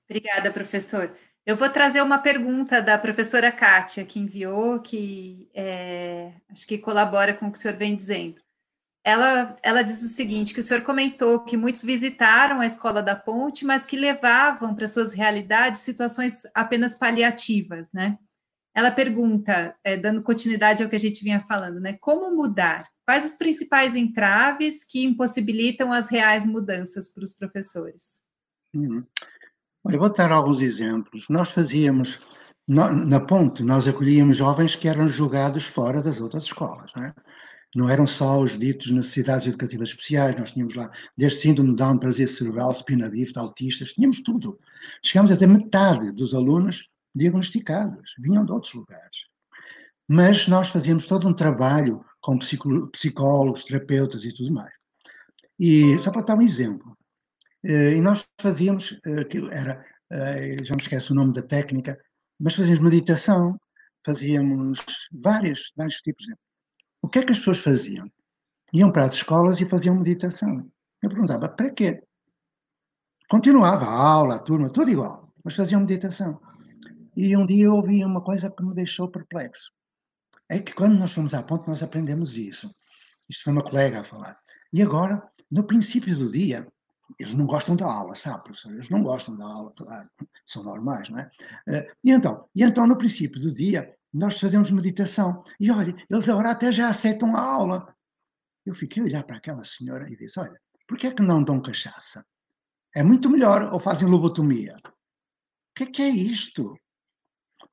[0.09, 1.15] Obrigada, professor.
[1.45, 7.33] Eu vou trazer uma pergunta da professora Kátia, que enviou, que é, acho que colabora
[7.33, 8.42] com o que o senhor vem dizendo.
[9.03, 13.15] Ela, ela diz o seguinte: que o senhor comentou que muitos visitaram a escola da
[13.15, 18.17] ponte, mas que levavam para suas realidades situações apenas paliativas, né?
[18.73, 21.93] Ela pergunta, é, dando continuidade ao que a gente vinha falando, né?
[21.99, 22.89] Como mudar?
[23.05, 28.21] Quais os principais entraves que impossibilitam as reais mudanças para os professores?
[28.73, 29.03] Uhum.
[29.83, 31.27] Olha, vou dar alguns exemplos.
[31.29, 32.19] Nós fazíamos,
[32.67, 37.13] na, na Ponte, nós acolhíamos jovens que eram julgados fora das outras escolas, não, é?
[37.75, 41.97] Não eram só os ditos necessidades educativas especiais, nós tínhamos lá desde síndrome de Down,
[41.97, 44.59] prazer cerebral, spina bifida, autistas, tínhamos tudo.
[45.03, 49.17] Chegámos até metade dos alunos diagnosticados, vinham de outros lugares.
[50.07, 54.73] Mas nós fazíamos todo um trabalho com psicólogos, terapeutas e tudo mais.
[55.59, 56.97] E só para dar um exemplo,
[57.63, 61.97] eh, e nós fazíamos, eh, aquilo era, eh, já me esqueço o nome da técnica,
[62.39, 63.57] mas fazíamos meditação,
[64.05, 64.79] fazíamos
[65.11, 66.25] vários, vários tipos.
[66.25, 66.33] De...
[67.03, 68.11] O que é que as pessoas faziam?
[68.73, 70.67] Iam para as escolas e faziam meditação.
[71.01, 72.01] Eu perguntava, para quê?
[73.29, 76.41] Continuava a aula, a turma, tudo igual, mas faziam meditação.
[77.15, 79.69] E um dia eu ouvi uma coisa que me deixou perplexo
[80.49, 82.73] é que quando nós fomos à ponte, nós aprendemos isso.
[83.29, 84.37] Isto foi uma colega a falar.
[84.71, 86.67] E agora, no princípio do dia,
[87.19, 88.71] eles não gostam da aula, sabe, professor?
[88.73, 90.09] Eles não gostam da aula, claro,
[90.45, 91.29] são normais, não é?
[91.67, 95.43] Eh, e então, e então, no princípio do dia, nós fazemos meditação.
[95.59, 97.95] E olha, eles agora até já aceitam a aula.
[98.65, 101.43] Eu fiquei a olhar para aquela senhora e disse: Olha, por que é que não
[101.43, 102.25] dão cachaça?
[102.95, 104.75] É muito melhor, ou fazem lobotomia.
[104.85, 106.77] O que é que é isto?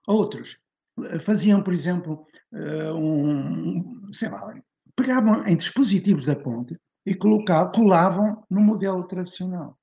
[0.07, 0.59] Outros
[1.05, 4.55] eh, faziam, por exemplo, uh, um, sei lá,
[4.97, 6.75] pegavam em dispositivos da ponte
[7.05, 9.79] e colocavam, colavam no modelo tradicional.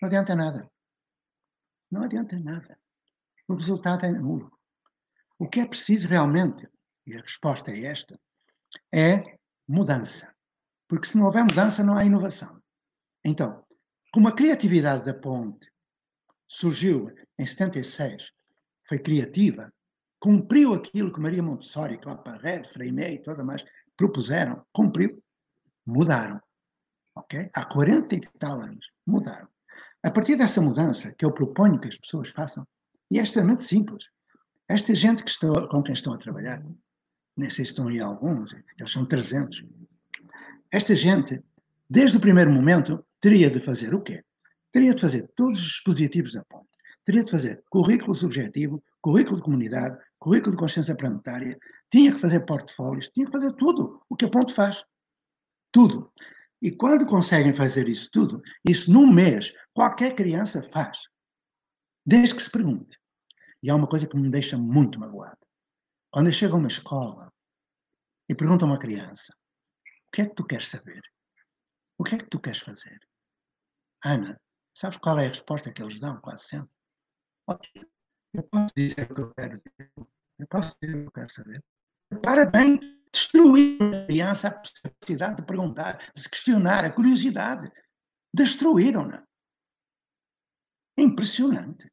[0.00, 0.70] Não adianta nada.
[1.90, 2.78] Não adianta nada.
[3.46, 4.50] O resultado é nulo.
[5.40, 6.68] O que é preciso realmente,
[7.06, 8.20] e a resposta é esta,
[8.92, 10.30] é mudança.
[10.86, 12.60] Porque se não houver mudança, não há inovação.
[13.24, 13.64] Então,
[14.12, 15.72] como a criatividade da ponte
[16.46, 18.30] surgiu em 76,
[18.86, 19.72] foi criativa,
[20.20, 23.64] cumpriu aquilo que Maria Montessori, Claparede, Freinet e toda mais
[23.96, 25.24] propuseram, cumpriu,
[25.86, 26.38] mudaram.
[27.14, 27.48] ok?
[27.54, 29.48] Há 40 e tal anos, mudaram.
[30.02, 32.66] A partir dessa mudança que eu proponho que as pessoas façam,
[33.10, 34.04] e é extremamente simples,
[34.70, 36.62] esta gente que estou, com quem estão a trabalhar,
[37.36, 39.64] nem sei se estão aí alguns, eles são 300,
[40.70, 41.42] esta gente,
[41.88, 44.22] desde o primeiro momento, teria de fazer o quê?
[44.70, 46.68] Teria de fazer todos os dispositivos da ponte.
[47.04, 51.58] Teria de fazer currículo subjetivo, currículo de comunidade, currículo de consciência planetária,
[51.90, 54.84] tinha que fazer portfólios, tinha que fazer tudo o que a ponte faz.
[55.72, 56.12] Tudo.
[56.62, 61.00] E quando conseguem fazer isso tudo, isso num mês, qualquer criança faz.
[62.06, 63.00] Desde que se pergunte.
[63.62, 65.38] E há uma coisa que me deixa muito magoado.
[66.12, 67.32] Quando eu chego a uma escola
[68.28, 69.32] e pergunto a uma criança:
[70.08, 71.00] o que é que tu queres saber?
[71.98, 72.98] O que é que tu queres fazer?
[74.04, 74.40] Ana,
[74.74, 76.70] sabes qual é a resposta que eles dão quase sempre?
[78.32, 79.92] Eu posso dizer o que eu quero dizer.
[80.38, 81.64] Eu posso dizer o que eu quero saber.
[82.22, 82.80] Parabéns,
[83.12, 87.70] destruir a criança a capacidade de perguntar, de se questionar, a curiosidade.
[88.32, 89.26] Destruíram-na.
[90.96, 91.89] É impressionante.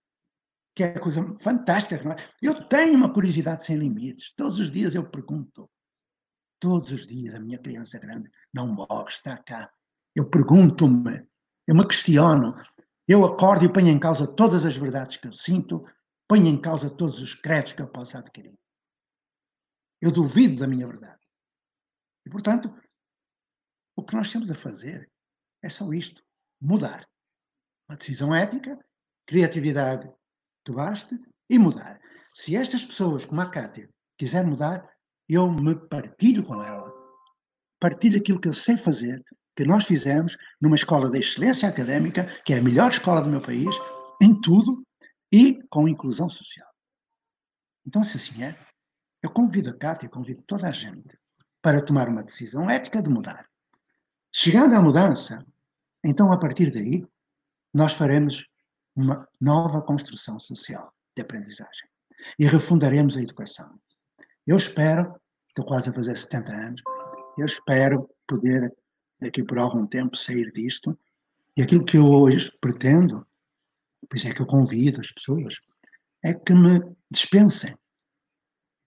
[0.78, 1.96] Que é coisa fantástica.
[1.96, 2.16] É?
[2.40, 4.32] Eu tenho uma curiosidade sem limites.
[4.36, 5.68] Todos os dias eu pergunto.
[6.60, 9.74] Todos os dias a minha criança grande não morre, está cá.
[10.16, 11.28] Eu pergunto-me,
[11.66, 12.54] eu me questiono,
[13.08, 15.84] eu acordo e ponho em causa todas as verdades que eu sinto,
[16.28, 18.54] ponho em causa todos os créditos que eu posso adquirir.
[20.00, 21.26] Eu duvido da minha verdade.
[22.24, 22.72] E, portanto,
[23.96, 25.12] o que nós temos a fazer
[25.64, 26.24] é só isto:
[26.62, 27.10] mudar.
[27.90, 28.78] Uma decisão ética,
[29.26, 30.08] criatividade
[30.68, 31.18] que baste
[31.50, 32.00] e mudar.
[32.34, 34.86] Se estas pessoas, como a Cátia, quiserem mudar,
[35.30, 36.92] eu me partilho com ela.
[37.80, 39.24] Partilho aquilo que eu sei fazer,
[39.56, 43.42] que nós fizemos numa escola de excelência académica, que é a melhor escola do meu
[43.42, 43.74] país,
[44.22, 44.84] em tudo
[45.32, 46.68] e com inclusão social.
[47.86, 48.58] Então, se assim é,
[49.24, 51.18] eu convido a Cátia, convido toda a gente
[51.62, 53.48] para tomar uma decisão ética de mudar.
[54.34, 55.46] Chegando à mudança,
[56.04, 57.06] então, a partir daí,
[57.74, 58.46] nós faremos
[58.98, 61.88] uma nova construção social de aprendizagem
[62.40, 63.80] e refundaremos a educação.
[64.46, 65.16] Eu espero,
[65.50, 66.82] estou quase a fazer 70 anos,
[67.38, 68.74] eu espero poder,
[69.22, 70.98] daqui por algum tempo, sair disto.
[71.56, 73.26] E aquilo que eu hoje pretendo,
[74.10, 75.56] por isso é que eu convido as pessoas,
[76.24, 76.82] é que me
[77.12, 77.78] dispensem,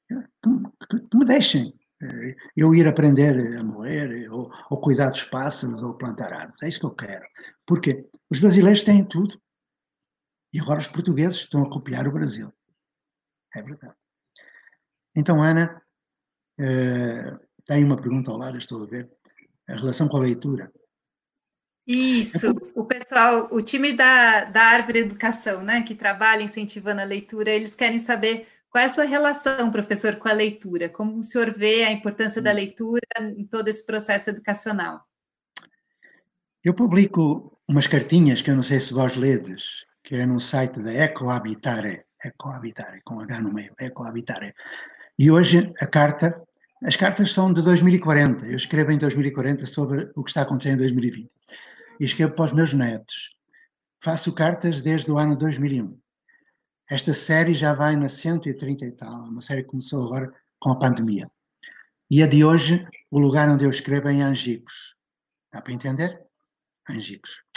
[0.08, 5.82] que, que me deixem eh, eu ir aprender a moer, ou, ou, cuidar dos pássaros,
[5.82, 6.62] ou plantar árvores.
[6.62, 7.26] É isso que eu quero.
[7.66, 9.40] Porque os brasileiros têm tudo.
[10.52, 12.52] E agora os portugueses estão a copiar o Brasil.
[13.54, 13.94] É verdade.
[15.14, 15.82] Então, Ana,
[16.58, 19.10] eh, tem uma pergunta ao lado, estou a ver,
[19.68, 20.72] a relação com a leitura.
[21.86, 27.50] Isso, o pessoal, o time da, da Árvore Educação, né, que trabalha incentivando a leitura,
[27.50, 31.50] eles querem saber qual é a sua relação, professor, com a leitura, como o senhor
[31.50, 32.54] vê a importância da hum.
[32.54, 33.00] leitura
[33.36, 35.04] em todo esse processo educacional.
[36.62, 40.82] Eu publico umas cartinhas que eu não sei se vós ledes, que é no site
[40.82, 44.52] da Ecohabitare, Ecohabitare, com H no meio, Ecohabitare,
[45.16, 46.42] e hoje a carta,
[46.82, 48.44] as cartas são de 2040.
[48.46, 51.30] Eu escrevo em 2040 sobre o que está acontecendo em 2020.
[52.00, 53.30] E escrevo para os meus netos.
[54.02, 55.96] Faço cartas desde o ano 2001.
[56.90, 60.76] Esta série já vai na 130 e tal, uma série que começou agora com a
[60.76, 61.30] pandemia.
[62.10, 64.96] E a de hoje, o lugar onde eu escrevo é em Angicos.
[65.52, 66.20] Dá para entender?
[66.90, 67.48] Angicos.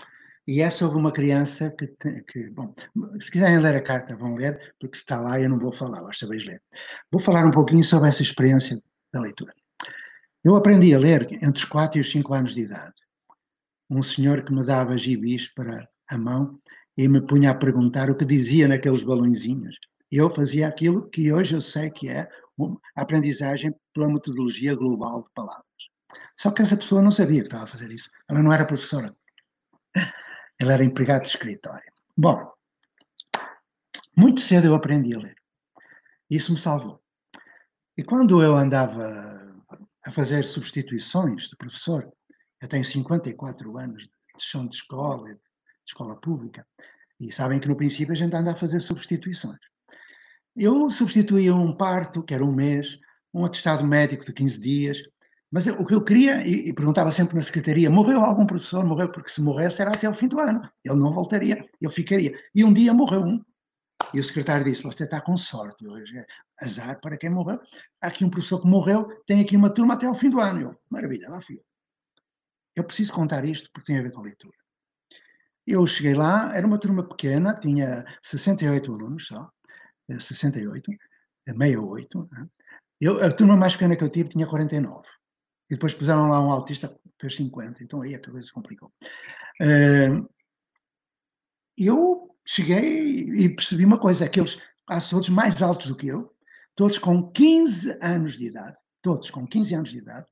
[0.46, 2.74] E é sobre uma criança que, que, bom,
[3.20, 6.18] se quiserem ler a carta, vão ler, porque está lá eu não vou falar, vós
[6.18, 6.62] sabeis ler.
[7.10, 8.82] Vou falar um pouquinho sobre essa experiência
[9.14, 9.54] da leitura.
[10.44, 12.94] Eu aprendi a ler entre os 4 e os 5 anos de idade.
[13.90, 16.60] Um senhor que me dava gibis para a mão
[16.98, 19.78] e me punha a perguntar o que dizia naqueles balõezinhos.
[20.12, 22.28] Eu fazia aquilo que hoje eu sei que é
[22.96, 25.64] a aprendizagem pela metodologia global de palavras.
[26.38, 28.10] Só que essa pessoa não sabia que estava a fazer isso.
[28.30, 29.16] Ela não era professora.
[30.60, 31.92] Ele era empregado de escritório.
[32.16, 32.52] Bom,
[34.16, 35.36] muito cedo eu aprendi a ler.
[36.30, 37.02] Isso me salvou.
[37.98, 39.64] E quando eu andava
[40.06, 42.12] a fazer substituições de professor,
[42.62, 45.40] eu tenho 54 anos de chão de escola, de
[45.88, 46.66] escola pública,
[47.20, 49.60] e sabem que no princípio a gente anda a fazer substituições.
[50.56, 52.98] Eu substituía um parto, que era um mês,
[53.34, 55.02] um atestado médico de 15 dias,
[55.54, 58.84] mas o que eu queria, e, e, perguntava sempre na secretaria, morreu algum professor?
[58.84, 60.68] Morreu, porque se morresse era até o fim do ano.
[60.84, 62.36] Ele não voltaria, eu ficaria.
[62.56, 63.40] E um dia morreu um.
[64.16, 65.86] E o secretário disse, você está com sorte.
[66.18, 66.26] É
[66.60, 67.60] azar para quem morreu.
[68.02, 70.62] Há aqui um professor que morreu, tem aqui uma turma até ao fim do ano.
[70.62, 71.64] Eu, maravilha, lá fui eu.
[72.76, 74.58] Eu preciso contar isto porque tem a ver com a leitura.
[75.68, 79.46] Eu cheguei lá, era uma turma pequena, tinha 68 alunos só,
[80.10, 80.90] 68,
[81.46, 82.30] 68.
[82.32, 82.48] Né?
[83.00, 85.04] Eu, a turma mais pequena que eu tive tinha 49.
[85.70, 88.92] E depois puseram lá um autista fez 50, então aí a coisa se complicou.
[89.62, 90.28] Uh,
[91.78, 96.34] eu cheguei e percebi uma coisa, aqueles quase todos mais altos do que eu,
[96.76, 100.28] todos com 15 anos de idade, todos com 15 anos de idade,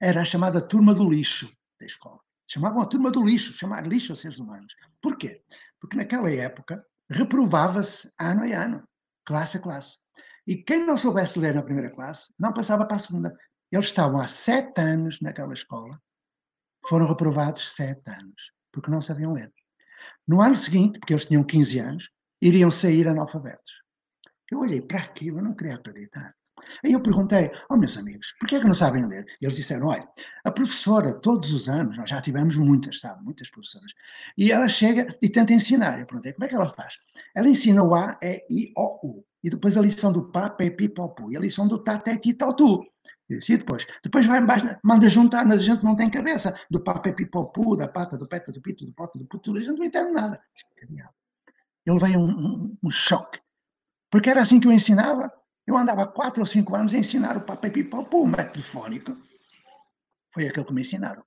[0.00, 2.20] era a chamada turma do lixo da escola.
[2.48, 4.74] Chamavam a turma do lixo, chamar lixo a seres humanos.
[5.02, 5.42] Porquê?
[5.80, 8.88] Porque naquela época reprovava-se ano a ano,
[9.24, 9.98] classe a classe.
[10.46, 13.36] E quem não soubesse ler na primeira classe não passava para a segunda.
[13.70, 16.00] Eles estavam há sete anos naquela escola,
[16.86, 19.52] foram reprovados sete anos, porque não sabiam ler.
[20.26, 22.10] No ano seguinte, porque eles tinham 15 anos,
[22.40, 23.82] iriam sair analfabetos.
[24.50, 26.34] Eu olhei para aquilo, eu não queria acreditar.
[26.84, 29.24] Aí eu perguntei, oh meus amigos, porquê é que não sabem ler?
[29.40, 30.06] E eles disseram, olha,
[30.44, 33.92] a professora, todos os anos, nós já tivemos muitas, sabe, muitas professoras,
[34.36, 36.00] e ela chega e tenta ensinar.
[36.00, 36.96] Eu perguntei, como é que ela faz?
[37.34, 39.24] Ela ensina o A, E, I, O, U.
[39.44, 41.30] E depois a lição do Pá, Pé, Pi, Pó, Pu.
[41.30, 42.36] E a lição do Tá, Té, Ti.
[43.28, 43.84] E depois?
[44.04, 46.58] Depois vai embaixo, manda juntar, mas a gente não tem cabeça.
[46.70, 49.26] Do Pá, Pé, Pi, Pó, Pu, da pata, do peta, do pito, do pote, do
[49.26, 50.40] puto, a gente não entende nada.
[51.84, 53.40] Ele veio um, um, um choque.
[54.10, 55.32] Porque era assim que eu ensinava.
[55.66, 59.16] Eu andava quatro ou cinco anos a ensinar o papel pipopu, o método fónico.
[60.32, 61.24] Foi aquele que me ensinaram.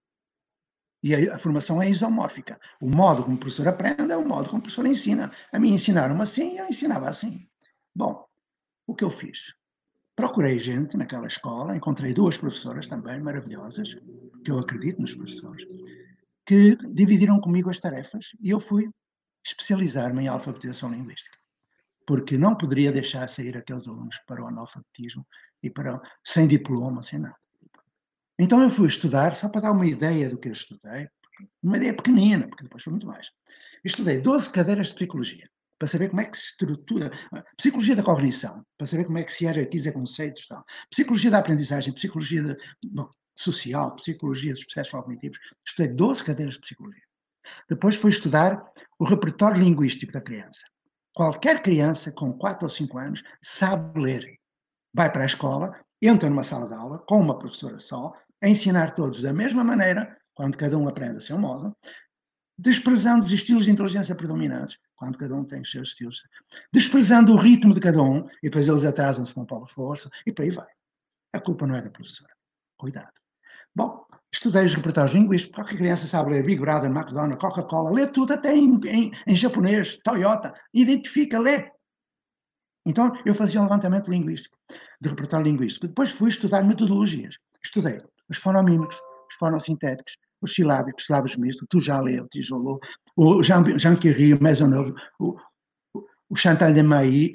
[1.03, 2.59] E a, a, formação é isomórfica.
[2.79, 5.31] O modo como o professor aprende é o modo como o professor ensina.
[5.51, 7.45] A mim ensinaram assim, eu ensinava assim.
[7.93, 8.25] Bom,
[8.87, 9.53] o que eu fiz?
[10.19, 13.95] Procurei gente naquela escola, encontrei duas professoras também maravilhosas,
[14.43, 15.65] que eu acredito nos professores,
[16.45, 18.89] que dividiram comigo as tarefas e eu fui
[19.45, 21.37] especializar-me em alfabetização linguística
[22.05, 25.25] porque não poderia deixar sair aqueles alunos para o analfabetismo
[25.63, 27.37] e para sem diploma, sem nada.
[28.39, 31.07] Então eu fui estudar, só para dar uma ideia do que eu estudei,
[31.61, 33.29] uma ideia pequenina, porque depois foi muito mais.
[33.85, 35.47] Estudei 12 cadeiras de psicologia,
[35.79, 37.09] para saber como é que se estrutura,
[37.57, 40.63] psicologia da cognição, para saber como é que se hierarquiza conceitos, tal.
[40.91, 42.57] psicologia da aprendizagem, psicologia de,
[42.91, 45.39] bom, social, psicologia dos processos cognitivos.
[45.65, 47.03] Estudei 12 cadeiras de psicologia.
[47.69, 48.61] Depois fui estudar
[48.99, 50.65] o repertório linguístico da criança.
[51.13, 54.37] Qualquer criança com 4 ou 5 anos sabe ler.
[54.93, 58.91] Vai para a escola, entra numa sala de aula com uma professora só, a ensinar
[58.91, 61.75] todos da mesma maneira, quando cada um aprende a seu modo,
[62.59, 66.23] desprezando os estilos de inteligência predominantes, quando cada um tem os seus estilos,
[66.73, 70.31] desprezando o ritmo de cada um, e depois eles atrasam-se com pouco de força, e
[70.31, 70.67] por aí vai.
[71.33, 72.31] A culpa não é da professora.
[72.77, 73.13] Cuidado.
[73.73, 78.31] Bom, Estudei os repertórios linguísticos, qualquer criança sabe ler Big Brother, McDonald's, Coca-Cola, lê tudo
[78.31, 81.67] até em, em, em, japonês, Toyota, identifica, lê.
[82.85, 84.55] Então eu fazia um levantamento linguístico,
[85.01, 85.87] de repertório linguístico.
[85.87, 87.39] Depois fui estudar metodologias.
[87.63, 87.99] Estudei
[88.29, 89.01] os fonomímicos,
[89.31, 92.79] os fonossintéticos, os silábicos, sílabos mistos, tu já leu, o tijolo,
[93.15, 93.63] o Jean,
[93.95, 95.35] Curie, o Maisonneuve, o,
[96.29, 97.33] o, Chantal de Mailly,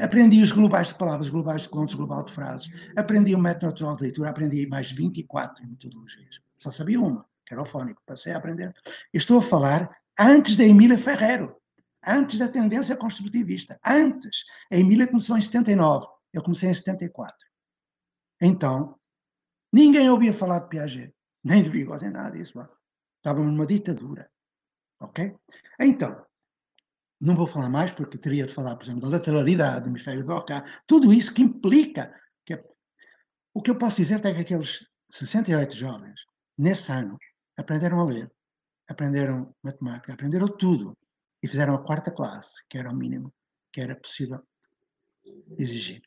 [0.00, 2.68] Aprendi os globais de palavras, globais de contos, global de frases.
[2.96, 6.38] Aprendi o método natural de leitura, aprendi mais 24 metodologias.
[6.58, 8.02] Só sabia uma, que era o fónico.
[8.06, 8.72] Passei a aprender.
[9.12, 11.56] estou a falar antes da Emília Ferreiro,
[12.06, 13.80] antes da tendência construtivista.
[13.84, 14.44] Antes.
[14.70, 17.34] A Emília começou em 79, eu comecei em 74.
[18.40, 18.96] Então,
[19.72, 21.14] ninguém ouvia falar de Piaget,
[21.44, 22.68] nem de Vygotsky, nem nada disso lá.
[23.16, 24.30] Estávamos numa ditadura.
[25.00, 25.34] Ok?
[25.78, 26.24] Então,
[27.20, 30.64] não vou falar mais porque teria de falar, por exemplo, da lateralidade do hemisfério Broca,
[30.86, 32.14] tudo isso que implica.
[32.44, 32.64] Que é...
[33.52, 36.20] O que eu posso dizer é que aqueles 68 jovens,
[36.56, 37.18] nesse ano,
[37.58, 38.30] aprenderam a ler,
[38.88, 40.96] aprenderam matemática, aprenderam tudo
[41.42, 43.32] e fizeram a quarta classe, que era o mínimo
[43.72, 44.40] que era possível
[45.58, 46.02] exigir.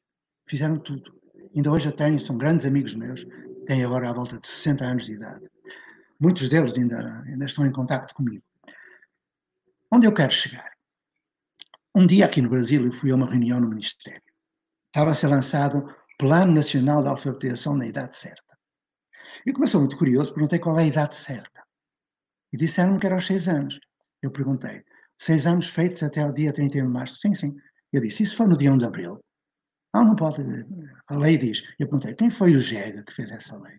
[0.48, 1.20] Fizeram tudo.
[1.56, 3.26] Ainda hoje eu tenho, são grandes amigos meus,
[3.66, 5.50] têm agora à volta de 60 anos de idade.
[6.20, 8.44] Muitos deles ainda, ainda estão em contato comigo.
[9.92, 10.72] Onde eu quero chegar?
[11.96, 14.22] Um dia aqui no Brasil eu fui a uma reunião no Ministério.
[14.88, 15.86] Estava a ser lançado
[16.18, 18.54] Plano Nacional de Alfabetização na Idade Certa.
[19.46, 21.62] Eu comecei muito curioso, perguntei qual é a idade certa.
[22.52, 23.80] E disseram-me que era aos seis anos.
[24.22, 24.84] Eu perguntei,
[25.18, 27.18] seis anos feitos até o dia 31 de março?
[27.20, 27.56] Sim, sim.
[27.92, 29.20] Eu disse, se for no dia 1 de abril?
[29.94, 30.42] Ah, não pode.
[31.08, 31.62] A lei diz.
[31.80, 33.78] Eu perguntei, quem foi o GEGA que fez essa lei?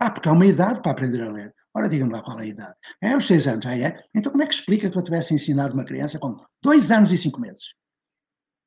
[0.00, 1.54] Ah, porque há uma idade para aprender a ler.
[1.74, 2.74] Ora, digam-me lá qual é a idade.
[3.02, 4.00] É aos seis anos, já é?
[4.14, 7.18] Então como é que explica que eu tivesse ensinado uma criança com dois anos e
[7.18, 7.74] cinco meses?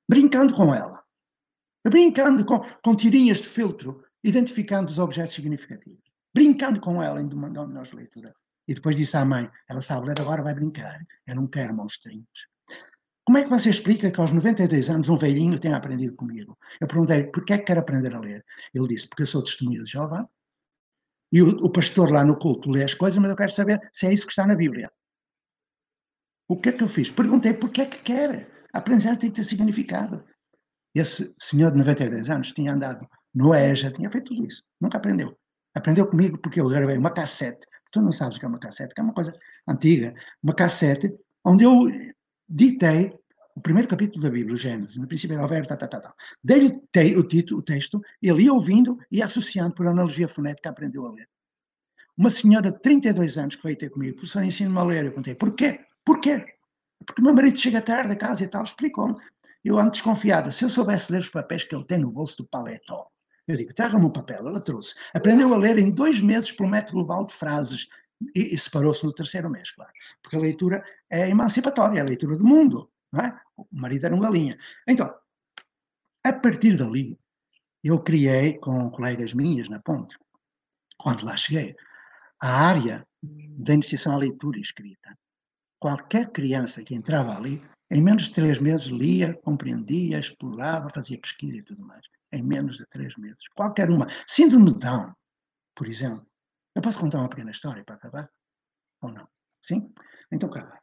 [0.09, 1.01] Brincando com ela.
[1.87, 6.03] Brincando com, com tirinhas de filtro, identificando os objetos significativos.
[6.33, 8.35] Brincando com ela em dominar de leitura.
[8.67, 10.99] E depois disse à mãe, ela sabe ler, agora vai brincar.
[11.25, 12.47] Eu não quero monstrinhos.
[13.25, 16.57] Como é que você explica que aos 92 anos um velhinho tenha aprendido comigo?
[16.79, 18.43] Eu perguntei, porquê é que quer aprender a ler?
[18.73, 20.27] Ele disse, porque eu sou testemunha de Jeová
[21.31, 24.05] e o, o, pastor lá no culto lê as coisas, mas eu quero saber se
[24.05, 24.91] é isso que está na Bíblia.
[26.47, 27.09] O que é que eu fiz?
[27.09, 28.49] Perguntei porquê é que quer.
[28.73, 30.23] A aprendizagem tem que ter significado.
[30.93, 34.61] Esse senhor de 92 anos tinha andado no EJA, tinha feito tudo isso.
[34.79, 35.37] Nunca aprendeu.
[35.73, 37.65] Aprendeu comigo porque eu gravei uma cassete.
[37.91, 39.33] Tu não sabes o que é uma cassete, que é uma coisa
[39.65, 40.13] antiga.
[40.43, 41.13] Uma cassete
[41.45, 41.87] onde eu
[42.51, 43.13] ditei
[43.55, 46.13] o primeiro capítulo da Bíblia, Gênesis, no princípio era o verbo, tá, tá, tá, tá.
[46.43, 46.81] Dei-lhe
[47.17, 51.27] o título, o texto, ele ia ouvindo e associando por analogia fonética, aprendeu a ler.
[52.17, 55.05] Uma senhora de 32 anos que veio ter comigo, professor, ensina-me a ler.
[55.05, 55.81] Eu contei, porquê?
[56.05, 56.45] Porquê?
[57.05, 59.15] Porque meu marido chega tarde a casa e tal, explicou-me.
[59.63, 62.45] Eu ando desconfiada, se eu soubesse ler os papéis que ele tem no bolso do
[62.45, 63.07] paletó,
[63.47, 64.95] eu digo, traga-me um papel, ela trouxe.
[65.13, 67.87] Aprendeu a ler em dois meses pelo método global de frases
[68.35, 69.91] e, e separou-se no terceiro mês, claro.
[70.21, 72.89] Porque a leitura é emancipatória, é a leitura do mundo.
[73.11, 73.39] Não é?
[73.57, 74.57] O marido era um galinha.
[74.87, 75.13] Então,
[76.23, 77.19] a partir dali,
[77.83, 80.15] eu criei com colegas minhas na ponte,
[80.97, 81.75] quando lá cheguei,
[82.39, 85.17] a área da iniciação à leitura escrita.
[85.79, 91.57] Qualquer criança que entrava ali, em menos de três meses, lia, compreendia, explorava, fazia pesquisa
[91.57, 92.05] e tudo mais.
[92.31, 93.43] Em menos de três meses.
[93.55, 94.07] Qualquer uma.
[94.27, 95.13] Síndrome de Down,
[95.75, 96.25] por exemplo.
[96.75, 98.29] Eu posso contar uma pequena história para acabar?
[99.01, 99.27] Ou não?
[99.61, 99.93] Sim?
[100.31, 100.81] Então, cá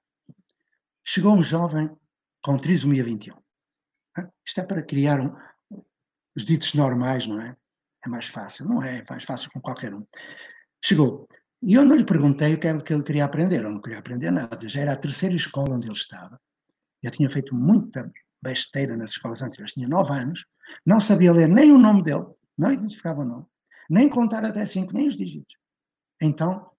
[1.04, 1.90] Chegou um jovem
[2.42, 3.34] com trisomia 21.
[4.46, 5.34] Isto é para criar um,
[6.36, 7.56] os ditos normais, não é?
[8.04, 8.66] É mais fácil.
[8.66, 10.06] Não é, é mais fácil com qualquer um.
[10.84, 11.26] Chegou.
[11.62, 13.64] E eu não lhe perguntei o que era que ele queria aprender.
[13.64, 14.68] Eu não queria aprender nada.
[14.68, 16.38] Já era a terceira escola onde ele estava.
[17.02, 18.12] Eu tinha feito muita
[18.42, 19.72] besteira nas escolas anteriores.
[19.72, 20.44] Tinha nove anos.
[20.84, 22.26] Não sabia ler nem o nome dele.
[22.56, 23.46] Não identificava o nome.
[23.88, 25.57] Nem contar até cinco, nem os dígitos.
[26.20, 26.70] Então,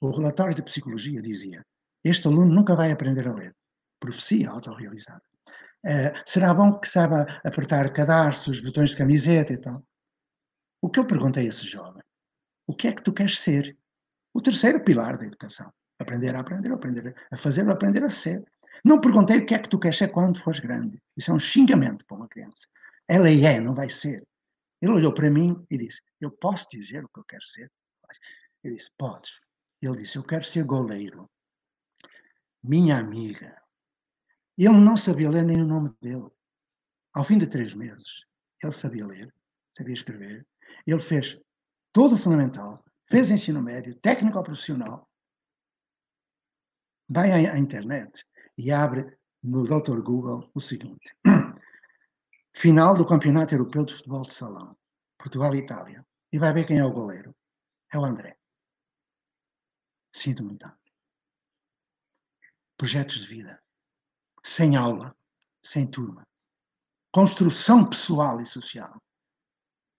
[0.00, 1.64] o relatório de psicologia dizia:
[2.04, 3.54] este aluno nunca vai aprender a ler
[4.00, 5.22] profecia autorrealizada.
[5.84, 9.82] Uh, será bom que saiba apertar cadarços, botões de camiseta e tal.
[10.80, 12.02] O que eu perguntei a esse jovem,
[12.66, 13.76] o que é que tu queres ser?
[14.32, 15.72] O terceiro pilar da educação.
[15.98, 18.44] Aprender a aprender, aprender a fazer, aprender a ser.
[18.84, 21.02] Não perguntei o que é que tu queres ser quando fores grande.
[21.16, 22.68] Isso é um xingamento para uma criança.
[23.08, 24.24] Ela é, não vai ser.
[24.80, 27.68] Ele olhou para mim e disse: Eu posso dizer o que eu quero ser?
[28.64, 29.40] Eu disse: Podes.
[29.80, 31.30] Ele disse: Eu quero ser goleiro.
[32.62, 33.56] Minha amiga,
[34.56, 36.28] ele não sabia ler nem o nome dele.
[37.14, 38.24] Ao fim de três meses,
[38.62, 39.32] ele sabia ler,
[39.76, 40.46] sabia escrever.
[40.86, 41.38] Ele fez
[41.92, 45.08] todo o fundamental, fez ensino médio, técnico profissional.
[47.08, 50.00] Vai à, internet e abre no Dr.
[50.02, 51.16] Google o seguinte:
[52.54, 54.76] Final do Campeonato Europeu de Futebol de Salão,
[55.16, 56.04] Portugal e Itália.
[56.32, 57.34] E vai ver quem é o goleiro.
[57.92, 58.37] É o André.
[60.42, 60.70] Muito.
[62.76, 63.62] Projetos de vida
[64.48, 65.14] sem aula,
[65.62, 66.26] sem turma.
[67.12, 68.96] Construção pessoal e social.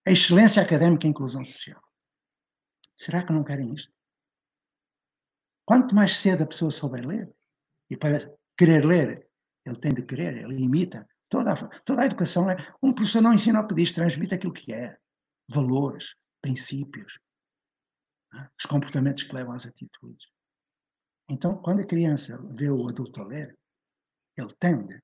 [0.05, 1.81] Excelência académica e inclusão social.
[2.97, 3.93] Será que não querem isto?
[5.65, 7.31] Quanto mais cedo a pessoa souber ler,
[7.89, 9.29] e para querer ler,
[9.65, 11.07] ele tem de querer, ele imita.
[11.29, 12.73] Toda a, toda a educação é.
[12.81, 14.97] Um professor não ensina o que diz, transmite aquilo que é.
[15.47, 17.19] Valores, princípios?
[18.57, 20.27] Os comportamentos que levam às atitudes.
[21.29, 23.55] Então, quando a criança vê o adulto a ler,
[24.37, 24.99] ele tende.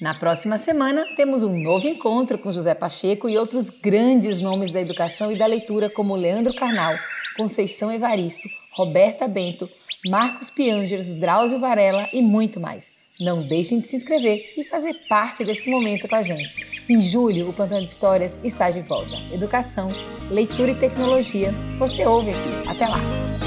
[0.00, 4.80] Na próxima semana, temos um novo encontro com José Pacheco e outros grandes nomes da
[4.80, 6.94] educação e da leitura, como Leandro Carnal,
[7.36, 9.70] Conceição Evaristo, Roberta Bento,
[10.06, 12.90] Marcos Piangers, Drauzio Varela e muito mais.
[13.18, 16.54] Não deixem de se inscrever e fazer parte desse momento com a gente.
[16.88, 19.16] Em julho, o Plantão de Histórias está de volta.
[19.32, 19.88] Educação,
[20.30, 22.68] leitura e tecnologia, você ouve aqui.
[22.68, 23.45] Até lá!